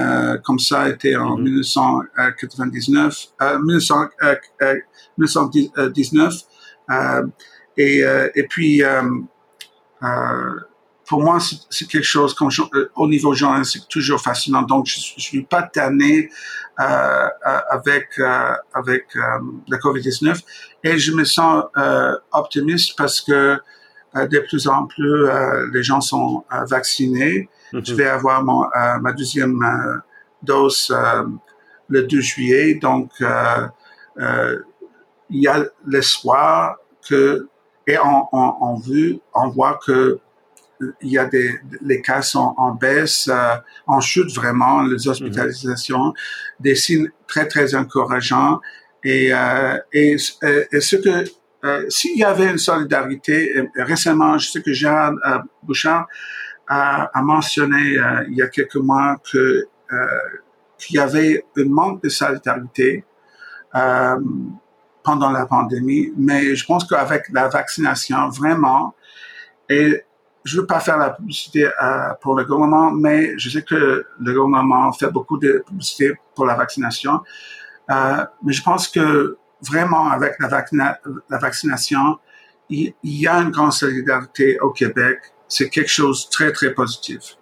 comme 0.44 0.59
ça 0.59 0.88
était 0.88 1.14
en 1.14 1.37
1999, 1.37 3.27
mm-hmm. 3.40 4.83
1919. 5.18 6.35
et, 7.79 8.03
et 8.35 8.46
puis, 8.48 8.83
pour 11.12 11.22
moi, 11.22 11.37
c'est 11.68 11.87
quelque 11.88 12.07
chose 12.07 12.33
comme 12.33 12.48
au 12.96 13.07
niveau 13.07 13.35
journalistique 13.35 13.87
toujours 13.87 14.18
fascinant. 14.18 14.62
Donc, 14.62 14.87
je, 14.87 14.98
je 15.18 15.20
suis 15.20 15.42
pas 15.42 15.62
tanné 15.62 16.31
euh, 16.81 16.85
euh, 16.85 17.61
avec 17.75 18.09
euh, 18.18 18.55
la 19.68 19.77
COVID-19 19.77 20.40
et 20.85 20.96
je 20.96 21.12
me 21.12 21.25
sens 21.25 21.64
optimiste 22.33 22.96
parce 22.96 23.20
que 23.20 23.61
de 24.14 24.38
plus 24.38 24.66
en 24.68 24.87
plus 24.87 25.27
les 25.75 25.83
gens 25.83 26.01
sont 26.01 26.46
vaccinés. 26.70 27.51
Mm-hmm. 27.75 27.87
Je 27.87 27.94
vais 27.94 28.07
avoir 28.07 28.42
mon, 28.42 28.64
ma 29.03 29.12
deuxième 29.12 29.61
dose 30.42 30.96
le 31.88 32.03
2 32.05 32.20
juillet, 32.22 32.77
donc 32.77 33.11
il 33.20 34.62
y 35.29 35.46
a 35.46 35.62
l'espoir 35.87 36.77
que 37.07 37.48
et 37.87 37.98
on, 37.98 38.29
on, 38.33 38.55
on, 38.61 38.75
veut, 38.77 39.18
on 39.35 39.48
voit 39.48 39.79
que 39.85 40.20
il 41.01 41.11
y 41.11 41.18
a 41.18 41.27
des 41.27 41.59
les 41.83 42.01
cas 42.01 42.23
sont 42.23 42.55
en 42.57 42.73
baisse, 42.73 43.29
euh, 43.29 43.57
en 43.87 44.01
chute 44.01 44.33
vraiment, 44.35 44.83
les 44.83 45.09
hospitalisations, 45.09 46.14
des 46.61 46.75
signes 46.75 47.11
très 47.27 47.47
très 47.47 47.75
encourageants. 47.75 48.61
Et 49.05 49.33
euh, 49.33 49.79
et, 49.92 50.16
et, 50.73 50.81
ce 50.81 50.97
que 50.97 51.25
euh, 51.64 51.85
s'il 51.88 52.18
y 52.18 52.25
avait 52.25 52.51
une 52.51 52.59
solidarité 52.59 53.68
récemment, 53.77 54.38
je 54.38 54.51
sais 54.51 54.62
que 54.62 54.73
Gérard 54.73 55.14
Bouchard 55.62 56.07
a, 56.68 57.11
a 57.12 57.23
mentionné 57.23 57.97
il 58.29 58.35
y 58.37 58.42
a 58.42 58.49
quelques 58.49 58.77
mois 58.77 59.21
que 59.31 59.68
qu'il 60.79 60.97
y 60.97 60.99
avait 60.99 61.45
un 61.57 61.68
manque 61.68 62.03
de 62.03 62.09
solidarité 62.09 63.05
pendant 65.03 65.31
la 65.31 65.47
pandémie, 65.47 66.12
mais 66.16 66.55
je 66.55 66.64
pense 66.64 66.85
qu'avec 66.85 67.29
la 67.33 67.49
vaccination, 67.49 68.29
vraiment, 68.29 68.95
et 69.68 70.03
je 70.44 70.61
veux 70.61 70.66
pas 70.66 70.81
faire 70.81 70.98
la 70.98 71.11
publicité 71.11 71.66
euh, 71.66 72.09
pour 72.20 72.35
le 72.35 72.44
gouvernement, 72.44 72.90
mais 72.90 73.38
je 73.38 73.50
sais 73.50 73.62
que 73.62 74.07
le 74.18 74.33
gouvernement 74.33 74.92
fait 74.92 75.11
beaucoup 75.11 75.38
de 75.38 75.62
publicité 75.66 76.12
pour 76.35 76.46
la 76.46 76.55
vaccination. 76.55 77.20
Euh, 77.90 78.24
mais 78.42 78.52
je 78.52 78.62
pense 78.62 78.88
que 78.88 79.37
vraiment 79.62 80.11
avec 80.11 80.35
la, 80.40 80.98
la 81.31 81.38
vaccination, 81.38 82.18
il, 82.68 82.94
y 83.05 83.26
a 83.26 83.37
une 83.37 83.50
grande 83.50 83.72
solidarité 83.72 84.59
au 84.61 84.70
Québec. 84.70 85.18
C'est 85.48 85.68
quelque 85.68 85.90
chose 85.90 86.26
de 86.26 86.31
très, 86.31 86.52
très 86.52 86.72
positif. 86.72 87.37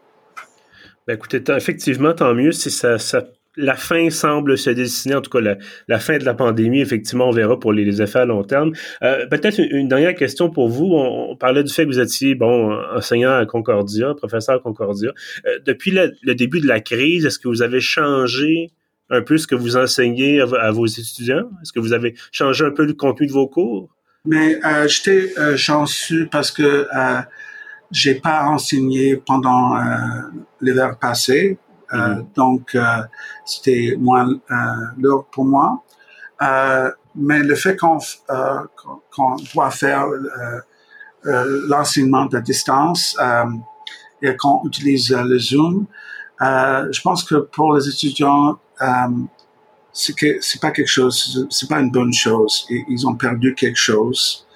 Ben 1.06 1.14
écoutez, 1.14 1.42
effectivement, 1.48 2.12
tant 2.12 2.34
mieux 2.34 2.52
si 2.52 2.70
ça, 2.70 2.98
ça 2.98 3.22
la 3.56 3.74
fin 3.74 4.10
semble 4.10 4.56
se 4.56 4.70
dessiner, 4.70 5.16
en 5.16 5.20
tout 5.20 5.30
cas 5.30 5.56
la, 5.88 5.98
fin 5.98 6.18
de 6.18 6.24
la 6.24 6.34
pandémie, 6.34 6.80
effectivement, 6.80 7.28
on 7.28 7.32
verra 7.32 7.58
pour 7.58 7.72
les, 7.72 8.00
effets 8.00 8.20
à 8.20 8.24
long 8.24 8.44
terme. 8.44 8.72
Euh, 9.02 9.26
peut-être 9.26 9.58
une, 9.58 9.88
dernière 9.88 10.14
question 10.14 10.50
pour 10.50 10.68
vous. 10.68 10.86
On, 10.92 11.36
parlait 11.36 11.64
du 11.64 11.72
fait 11.72 11.84
que 11.84 11.88
vous 11.88 12.00
étiez, 12.00 12.34
bon, 12.34 12.78
enseignant 12.94 13.36
à 13.36 13.46
Concordia, 13.46 14.14
professeur 14.14 14.56
à 14.56 14.58
Concordia. 14.60 15.12
Euh, 15.46 15.58
depuis 15.64 15.90
le, 15.90 16.34
début 16.34 16.60
de 16.60 16.68
la 16.68 16.80
crise, 16.80 17.26
est-ce 17.26 17.38
que 17.38 17.48
vous 17.48 17.62
avez 17.62 17.80
changé 17.80 18.70
un 19.10 19.22
peu 19.22 19.36
ce 19.36 19.46
que 19.46 19.56
vous 19.56 19.76
enseignez 19.76 20.40
à, 20.40 20.70
vos 20.70 20.86
étudiants? 20.86 21.50
Est-ce 21.62 21.72
que 21.72 21.80
vous 21.80 21.92
avez 21.92 22.14
changé 22.30 22.64
un 22.64 22.70
peu 22.70 22.84
le 22.84 22.94
contenu 22.94 23.26
de 23.26 23.32
vos 23.32 23.48
cours? 23.48 23.90
Mais 24.24 24.60
euh, 24.64 24.86
j'étais 24.86 25.32
chanceux 25.56 26.28
parce 26.30 26.52
que 26.52 26.86
j'ai 27.90 28.14
pas 28.14 28.44
enseigné 28.44 29.16
pendant 29.16 29.74
l'hiver 30.60 30.96
passé. 31.00 31.58
Euh, 31.92 32.16
mhm. 32.16 32.26
donc, 32.36 32.74
euh, 32.74 33.02
c'était 33.44 33.96
moins 33.98 34.28
euh, 34.28 34.54
lourd 34.98 35.26
pour 35.32 35.44
moi. 35.44 35.82
mais 37.14 37.42
le 37.42 37.54
fait 37.54 37.76
qu'on 37.76 37.98
qu'on 39.14 39.36
doit 39.54 39.70
faire 39.70 40.06
l'enseignement 41.24 42.26
de 42.26 42.38
distance 42.40 43.18
et 44.22 44.36
qu'on 44.36 44.62
utilise 44.64 45.10
le 45.10 45.38
Zoom, 45.38 45.86
je 46.40 47.00
pense 47.02 47.24
que 47.24 47.34
pour 47.34 47.74
les 47.74 47.88
étudiants, 47.88 48.58
c'est 49.92 50.14
que 50.14 50.38
c'est 50.40 50.60
pas 50.60 50.70
quelque 50.70 50.88
chose, 50.88 51.46
c'est 51.50 51.68
pas 51.68 51.80
une 51.80 51.90
bonne 51.90 52.12
chose. 52.12 52.66
Ils 52.88 53.06
ont 53.06 53.16
perdu 53.16 53.54
quelque 53.54 53.78
chose 53.78 54.46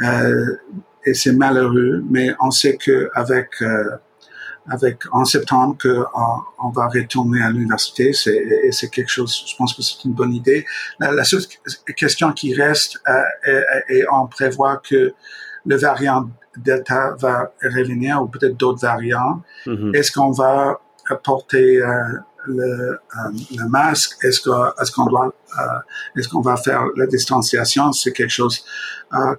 euh, 0.00 0.56
et 1.04 1.14
c'est 1.14 1.32
malheureux. 1.32 2.02
Mais 2.10 2.30
on 2.40 2.50
sait 2.50 2.76
que 2.76 3.10
avec 3.14 3.50
euh, 3.60 3.84
avec 4.68 5.02
en 5.12 5.24
septembre 5.24 5.76
qu'on 5.80 6.04
on 6.62 6.70
va 6.70 6.88
retourner 6.88 7.42
à 7.42 7.50
l'université. 7.50 8.12
C'est, 8.12 8.70
c'est 8.70 8.88
quelque 8.90 9.10
chose, 9.10 9.44
je 9.46 9.56
pense 9.56 9.74
que 9.74 9.82
c'est 9.82 10.04
une 10.04 10.12
bonne 10.12 10.32
idée. 10.32 10.64
La, 11.00 11.24
seule 11.24 11.42
question 11.96 12.32
qui 12.32 12.54
reste, 12.54 13.00
euh, 13.08 13.60
et, 13.88 14.04
on 14.12 14.26
prévoit 14.26 14.76
que 14.76 15.14
le 15.66 15.76
variant 15.76 16.28
Delta 16.56 17.14
va 17.18 17.52
revenir 17.62 18.22
ou 18.22 18.26
peut-être 18.26 18.56
d'autres 18.56 18.80
variants. 18.80 19.42
Mm-hmm. 19.66 19.96
Est-ce 19.96 20.12
qu'on 20.12 20.30
va 20.30 20.80
porter 21.24 21.82
euh, 21.82 21.88
le, 22.46 22.64
euh, 22.64 22.98
le, 23.56 23.68
masque? 23.68 24.16
Est-ce 24.24 24.40
que 24.40 24.50
est-ce 24.80 24.92
qu'on 24.92 25.06
doit 25.06 25.26
euh, 25.58 25.62
est-ce 26.16 26.28
qu'on 26.28 26.40
va 26.40 26.56
faire 26.56 26.84
la 26.96 27.06
distanciation? 27.06 27.92
C'est 27.92 28.12
quelque 28.12 28.30
chose 28.30 28.64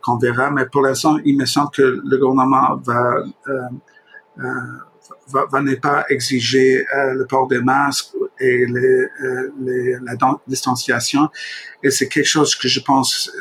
qu'on 0.02 0.18
verra. 0.18 0.52
Mais 0.52 0.66
pour 0.66 0.82
l'instant, 0.82 1.18
il 1.24 1.38
me 1.38 1.46
semble 1.46 1.72
que 1.72 2.02
le 2.04 2.18
gouvernement 2.18 2.78
va 2.78 3.24
va, 5.28 5.62
ne 5.62 5.76
pas 5.76 6.06
exiger 6.10 6.86
euh, 6.96 7.14
le 7.14 7.26
port 7.26 7.48
des 7.48 7.60
masques 7.60 8.14
et 8.40 8.66
les, 8.66 8.80
euh, 9.24 9.54
les, 9.62 9.96
la 10.04 10.16
distanciation. 10.48 11.30
Et 11.82 11.92
c'est 11.92 12.08
quelque 12.08 12.28
chose 12.28 12.56
que 12.56 12.68
je 12.68 12.80
pense 12.80 13.32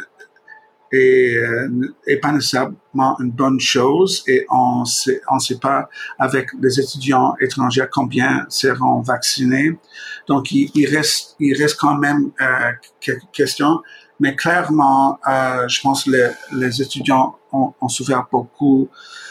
est, 0.93 1.37
euh, 1.37 1.69
est 2.07 2.19
pas 2.19 2.33
nécessairement 2.33 3.19
une 3.19 3.31
bonne 3.31 3.59
chose 3.59 4.23
et 4.27 4.47
on 4.51 4.85
sait, 4.85 5.21
on 5.31 5.39
sait 5.39 5.59
pas 5.59 5.89
avec 6.19 6.49
les 6.61 6.79
étudiants 6.79 7.35
étrangers 7.41 7.87
combien 7.91 8.47
seront 8.49 9.01
vaccinés. 9.01 9.79
Donc, 10.29 10.53
il, 10.53 10.71
il 10.75 10.95
reste, 10.95 11.37
il 11.41 11.61
reste 11.61 11.79
quand 11.79 11.97
même 11.97 12.31
euh, 12.41 12.73
quelques 13.01 13.31
questions. 13.33 13.81
Mais 14.21 14.37
clairement, 14.37 15.19
euh, 15.27 15.67
je 15.67 15.81
pense 15.81 16.05
que 16.05 16.11
les, 16.11 16.29
les 16.53 16.83
étudiants 16.83 17.37
ont, 17.53 17.89
souffert 17.89 18.27
beaucoup 18.31 18.89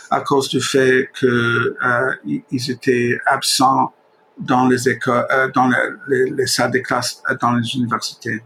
à 0.10 0.22
cause 0.22 0.50
du 0.50 0.62
fait 0.62 1.10
que 1.20 1.76
euh, 1.84 2.40
ils 2.52 2.72
étaient 2.72 3.18
absents 3.26 3.94
dans 4.38 4.68
les 4.68 4.90
écoles, 4.90 5.26
euh, 5.32 5.50
dans 5.54 5.70
les, 6.08 6.32
les, 6.32 6.48
salles 6.48 6.72
de 6.72 6.80
classe 6.80 7.22
euh, 7.30 7.36
dans 7.42 7.54
les 7.54 7.76
universités. 7.76 8.42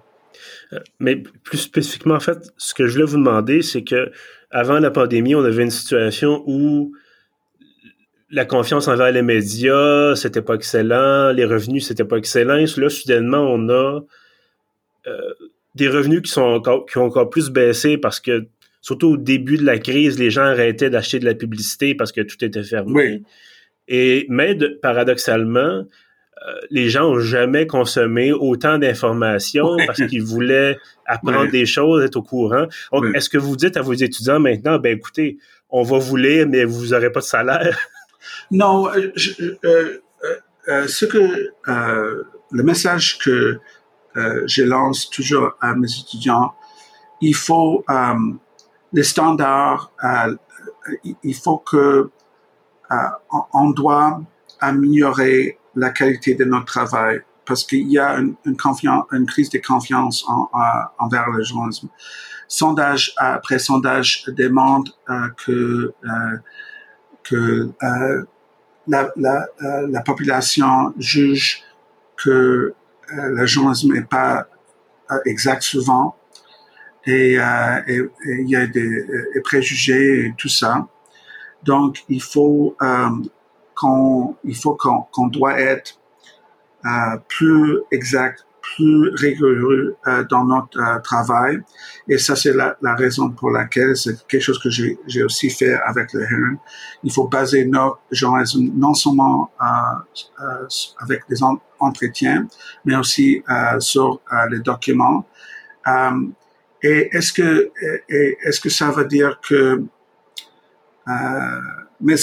Mais 0.99 1.15
plus 1.15 1.57
spécifiquement, 1.57 2.15
en 2.15 2.19
fait, 2.19 2.51
ce 2.57 2.73
que 2.73 2.87
je 2.87 2.93
voulais 2.93 3.05
vous 3.05 3.17
demander, 3.17 3.61
c'est 3.61 3.83
que 3.83 4.11
avant 4.51 4.79
la 4.79 4.91
pandémie, 4.91 5.35
on 5.35 5.43
avait 5.43 5.63
une 5.63 5.71
situation 5.71 6.43
où 6.47 6.93
la 8.29 8.45
confiance 8.45 8.87
envers 8.87 9.11
les 9.11 9.21
médias, 9.21 10.15
c'était 10.15 10.41
pas 10.41 10.55
excellent, 10.55 11.31
les 11.31 11.45
revenus, 11.45 11.87
c'était 11.87 12.03
pas 12.03 12.17
excellent. 12.17 12.65
Là, 12.77 12.89
soudainement, 12.89 13.41
on 13.41 13.69
a 13.69 14.01
des 15.75 15.89
revenus 15.89 16.21
qui 16.23 16.31
sont 16.31 16.41
encore 16.41 16.85
qui 16.85 16.97
ont 16.97 17.05
encore 17.05 17.29
plus 17.29 17.49
baissé 17.49 17.97
parce 17.97 18.19
que 18.19 18.47
surtout 18.85 19.13
au 19.13 19.17
début 19.17 19.57
de 19.57 19.65
la 19.65 19.79
crise, 19.79 20.19
les 20.19 20.29
gens 20.29 20.43
arrêtaient 20.43 20.91
d'acheter 20.91 21.17
de 21.17 21.25
la 21.25 21.33
publicité 21.33 21.95
parce 21.95 22.11
que 22.11 22.21
tout 22.21 22.45
était 22.45 22.61
fermé. 22.61 23.23
Et 23.87 24.27
mais 24.29 24.55
paradoxalement, 24.79 25.85
les 26.69 26.87
gens 26.89 27.09
ont 27.09 27.19
jamais 27.19 27.65
consommé 27.65 28.31
autant 28.31 28.77
d'informations 28.77 29.75
parce 29.87 30.05
qu'ils 30.05 30.21
voulaient 30.21 30.77
apprendre 31.07 31.49
des 31.49 31.65
choses, 31.65 32.03
être 32.03 32.17
au 32.17 32.21
courant. 32.21 32.67
Donc, 32.91 33.05
est-ce 33.15 33.27
que 33.27 33.39
vous 33.39 33.55
dites 33.55 33.75
à 33.75 33.81
vos 33.81 33.93
étudiants 33.93 34.39
maintenant, 34.39 34.77
ben 34.77 34.95
écoutez, 34.95 35.39
on 35.71 35.81
va 35.81 35.97
vous 35.97 36.15
lire, 36.15 36.47
mais 36.47 36.63
vous 36.63 36.89
n'aurez 36.89 37.11
pas 37.11 37.21
de 37.21 37.25
salaire? 37.25 37.79
Non, 38.51 38.89
je, 39.15 39.31
euh, 39.65 40.87
ce 40.87 41.05
que 41.05 41.51
le 42.51 42.63
message 42.63 43.17
que 43.17 43.57
je 44.15 44.63
lance 44.63 45.09
toujours 45.09 45.57
à 45.59 45.73
mes 45.75 45.87
étudiants, 45.87 46.53
il 47.21 47.33
faut 47.33 47.83
les 48.95 49.03
standards, 49.03 49.91
il 51.23 51.35
faut 51.35 51.57
que 51.57 52.09
on 53.53 53.69
doit 53.71 54.21
améliorer 54.59 55.59
la 55.75 55.89
qualité 55.89 56.33
de 56.33 56.45
notre 56.45 56.65
travail 56.65 57.21
parce 57.45 57.63
qu'il 57.63 57.87
y 57.91 57.99
a 57.99 58.17
une, 58.17 59.27
crise 59.27 59.49
de 59.51 59.59
confiance 59.59 60.25
en, 60.27 60.49
envers 60.97 61.29
le 61.29 61.43
journalisme. 61.43 61.89
Sondage 62.47 63.13
après 63.17 63.59
sondage 63.59 64.25
demande 64.27 64.89
euh, 65.09 65.27
que 65.45 65.93
euh, 66.03 66.37
euh, 67.33 68.23
la, 68.87 69.11
la, 69.15 69.47
euh, 69.63 69.87
la, 69.89 70.01
population 70.01 70.93
juge 70.99 71.63
que 72.17 72.29
euh, 72.29 72.73
le 73.09 73.45
journalisme 73.47 73.93
n'est 73.93 74.03
pas 74.03 74.47
exact 75.25 75.63
souvent 75.63 76.15
et, 77.05 77.33
et, 77.35 78.01
il 78.25 78.49
y 78.49 78.55
a 78.55 78.67
des 78.67 79.05
préjugés 79.43 80.27
et 80.27 80.33
tout 80.37 80.49
ça. 80.49 80.87
Donc 81.63 82.03
il 82.09 82.21
faut 82.21 82.75
qu'on 83.75 84.35
il 84.43 84.55
faut 84.55 84.77
qu'on 85.11 85.27
doit 85.27 85.59
être 85.59 85.99
euh, 86.85 87.17
plus 87.27 87.79
exact, 87.91 88.45
plus 88.61 89.09
rigoureux 89.15 89.95
euh, 90.05 90.23
dans 90.29 90.45
notre 90.45 90.79
euh, 90.79 90.99
travail. 90.99 91.59
Et 92.07 92.19
ça, 92.19 92.35
c'est 92.35 92.53
la, 92.53 92.77
la, 92.79 92.93
raison 92.93 93.31
pour 93.31 93.49
laquelle 93.49 93.97
c'est 93.97 94.27
quelque 94.27 94.41
chose 94.41 94.59
que 94.59 94.69
j'ai 94.69 95.23
aussi 95.23 95.49
fait 95.49 95.73
avec 95.73 96.13
le 96.13 96.21
Heron. 96.21 96.57
Il 97.03 97.11
faut 97.11 97.27
baser 97.27 97.65
notre 97.65 98.01
journalisme 98.11 98.69
non 98.75 98.93
seulement 98.93 99.49
avec 100.99 101.23
des 101.27 101.37
entretiens, 101.79 102.45
mais 102.83 102.95
aussi 102.95 103.43
sur 103.79 104.21
les 104.51 104.59
documents. 104.59 105.25
Et 106.85 107.09
est-ce 107.17 107.33
que 107.33 107.71
est-ce 108.07 108.59
que 108.59 108.69
ça 108.69 108.91
veut 108.91 109.05
dire 109.05 109.39
que 109.41 109.83
mais 111.99 112.15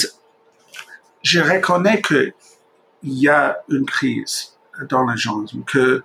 je 1.21 1.39
reconnais 1.41 1.99
que 2.01 2.31
il 3.03 3.19
y 3.19 3.27
a 3.27 3.57
une 3.69 3.85
crise 3.85 4.57
dans 4.89 5.03
le 5.03 5.17
journalisme, 5.17 5.63
que 5.65 6.03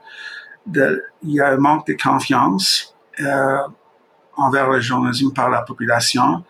il 0.75 1.01
y 1.23 1.41
a 1.41 1.49
un 1.51 1.57
manque 1.57 1.87
de 1.87 1.95
confiance 1.95 2.95
euh, 3.21 3.59
envers 4.37 4.69
le 4.69 4.81
journalisme 4.81 5.33
par 5.33 5.49
la 5.51 5.63
population 5.63 6.45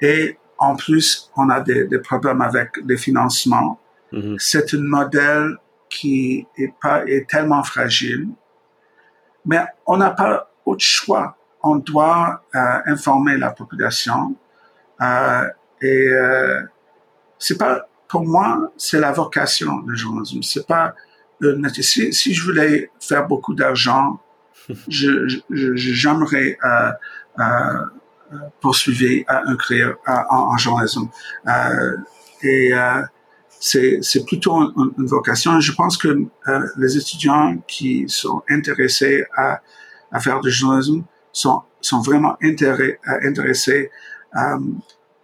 et 0.00 0.36
en 0.58 0.74
plus 0.74 1.30
on 1.36 1.48
a 1.48 1.60
des, 1.60 1.84
des 1.84 2.00
problèmes 2.00 2.42
avec 2.42 2.70
les 2.84 2.96
financements. 2.96 3.80
Mm-hmm. 4.12 4.36
C'est 4.38 4.74
un 4.74 4.82
modèle 4.82 5.56
qui 5.88 6.46
est 6.56 6.74
pas 6.82 7.04
est 7.06 7.28
tellement 7.28 7.62
fragile, 7.62 8.28
mais 9.46 9.60
on 9.86 9.96
n'a 9.96 10.10
pas 10.10 10.50
autre 10.66 10.84
choix. 10.84 11.36
On 11.62 11.76
doit 11.76 12.42
euh, 12.54 12.78
informer 12.86 13.38
la 13.38 13.50
population 13.50 14.34
euh, 15.00 15.48
et 15.80 16.08
euh, 16.08 16.62
c'est 17.38 17.58
pas 17.58 17.88
pour 18.08 18.24
moi 18.24 18.72
c'est 18.76 19.00
la 19.00 19.12
vocation 19.12 19.78
du 19.80 19.96
journalisme. 19.96 20.42
C'est 20.42 20.66
pas 20.66 20.94
si, 21.80 22.12
si, 22.12 22.34
je 22.34 22.44
voulais 22.44 22.90
faire 23.00 23.26
beaucoup 23.26 23.54
d'argent, 23.54 24.20
je, 24.88 25.40
je, 25.50 25.74
j'aimerais 25.74 26.56
euh, 26.64 26.92
euh, 27.38 28.36
poursuivre 28.60 29.24
un 29.28 29.56
carrière 29.56 29.96
en, 30.06 30.52
en, 30.52 30.56
journalisme. 30.56 31.08
Euh, 31.46 31.96
et 32.42 32.72
euh, 32.72 33.02
c'est, 33.58 33.98
c'est 34.02 34.24
plutôt 34.24 34.56
une, 34.76 35.06
vocation. 35.06 35.60
Je 35.60 35.72
pense 35.72 35.96
que 35.96 36.08
euh, 36.48 36.68
les 36.76 36.96
étudiants 36.96 37.56
qui 37.66 38.04
sont 38.08 38.42
intéressés 38.48 39.24
à, 39.36 39.60
à 40.10 40.20
faire 40.20 40.40
du 40.40 40.50
journalisme 40.50 41.04
sont, 41.32 41.62
sont 41.80 42.00
vraiment 42.00 42.36
intéressés, 42.42 42.98
intéressés 43.04 43.90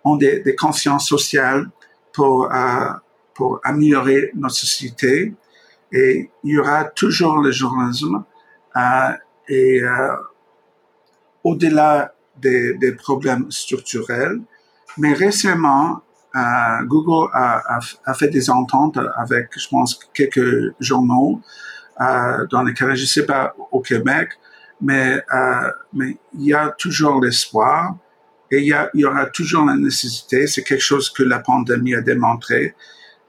ont 0.04 0.16
des, 0.16 0.40
des 0.40 0.54
consciences 0.54 1.08
sociales 1.08 1.68
pour, 2.12 2.50
pour 3.34 3.60
améliorer 3.64 4.30
notre 4.34 4.54
société 4.56 5.34
et 5.92 6.30
il 6.44 6.54
y 6.54 6.58
aura 6.58 6.84
toujours 6.84 7.38
le 7.38 7.50
journalisme 7.50 8.24
euh, 8.76 9.12
et 9.48 9.82
euh, 9.82 10.16
au-delà 11.44 12.14
des, 12.36 12.74
des, 12.74 12.92
problèmes 12.92 13.50
structurels. 13.50 14.40
Mais 14.98 15.12
récemment, 15.12 16.02
euh, 16.36 16.84
Google 16.84 17.30
a, 17.32 17.76
a, 17.76 17.80
a, 18.04 18.14
fait 18.14 18.28
des 18.28 18.50
ententes 18.50 18.98
avec, 19.16 19.58
je 19.58 19.68
pense, 19.68 19.98
quelques 20.12 20.74
journaux 20.78 21.40
euh, 22.00 22.46
dans 22.50 22.62
lesquels, 22.62 22.94
je 22.94 23.06
sais 23.06 23.24
pas 23.24 23.54
au 23.72 23.80
Québec, 23.80 24.30
mais 24.80 25.22
euh, 25.34 25.70
mais 25.92 26.16
il 26.34 26.46
y 26.46 26.54
a 26.54 26.70
toujours 26.78 27.20
l'espoir 27.20 27.96
et 28.50 28.58
il 28.58 28.66
y, 28.66 28.72
a, 28.72 28.90
il 28.94 29.00
y 29.00 29.04
aura 29.04 29.26
toujours 29.26 29.66
la 29.66 29.76
nécessité. 29.76 30.46
C'est 30.46 30.62
quelque 30.62 30.82
chose 30.82 31.10
que 31.10 31.22
la 31.22 31.40
pandémie 31.40 31.94
a 31.94 32.00
démontré 32.00 32.74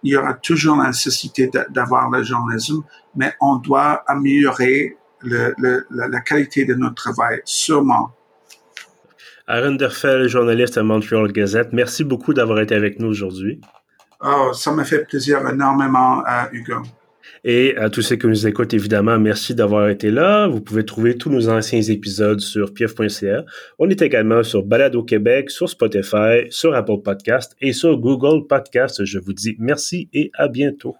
il 0.03 0.13
y 0.13 0.17
aura 0.17 0.33
toujours 0.33 0.77
la 0.77 0.87
nécessité 0.87 1.49
d'avoir 1.69 2.09
le 2.09 2.23
journalisme, 2.23 2.83
mais 3.15 3.33
on 3.41 3.57
doit 3.57 4.03
améliorer 4.07 4.97
le, 5.21 5.53
le, 5.57 5.85
la, 5.89 6.21
qualité 6.21 6.65
de 6.65 6.73
notre 6.73 6.95
travail, 6.95 7.41
sûrement. 7.43 8.11
Aaron 9.47 9.73
Derfel, 9.73 10.27
journaliste 10.29 10.77
à 10.77 10.83
Montreal 10.83 11.31
Gazette, 11.31 11.73
merci 11.73 12.03
beaucoup 12.03 12.33
d'avoir 12.33 12.59
été 12.61 12.75
avec 12.75 12.99
nous 12.99 13.07
aujourd'hui. 13.07 13.59
Oh, 14.21 14.51
ça 14.53 14.71
m'a 14.71 14.85
fait 14.85 15.05
plaisir 15.05 15.47
énormément, 15.49 16.23
à 16.25 16.49
Hugo. 16.53 16.83
Et 17.43 17.75
à 17.77 17.89
tous 17.89 18.01
ceux 18.01 18.15
qui 18.15 18.27
nous 18.27 18.47
écoutent, 18.47 18.73
évidemment, 18.73 19.19
merci 19.19 19.55
d'avoir 19.55 19.89
été 19.89 20.11
là. 20.11 20.47
Vous 20.47 20.61
pouvez 20.61 20.85
trouver 20.85 21.17
tous 21.17 21.29
nos 21.29 21.49
anciens 21.49 21.81
épisodes 21.81 22.39
sur 22.39 22.73
pief.ca. 22.73 23.45
On 23.77 23.89
est 23.89 24.01
également 24.01 24.43
sur 24.43 24.63
Balado 24.63 25.03
Québec, 25.03 25.49
sur 25.49 25.69
Spotify, 25.69 26.47
sur 26.49 26.75
Apple 26.75 27.01
Podcast 27.03 27.55
et 27.61 27.73
sur 27.73 27.97
Google 27.97 28.47
Podcast. 28.47 29.03
Je 29.05 29.19
vous 29.19 29.33
dis 29.33 29.55
merci 29.59 30.09
et 30.13 30.31
à 30.33 30.47
bientôt. 30.47 30.95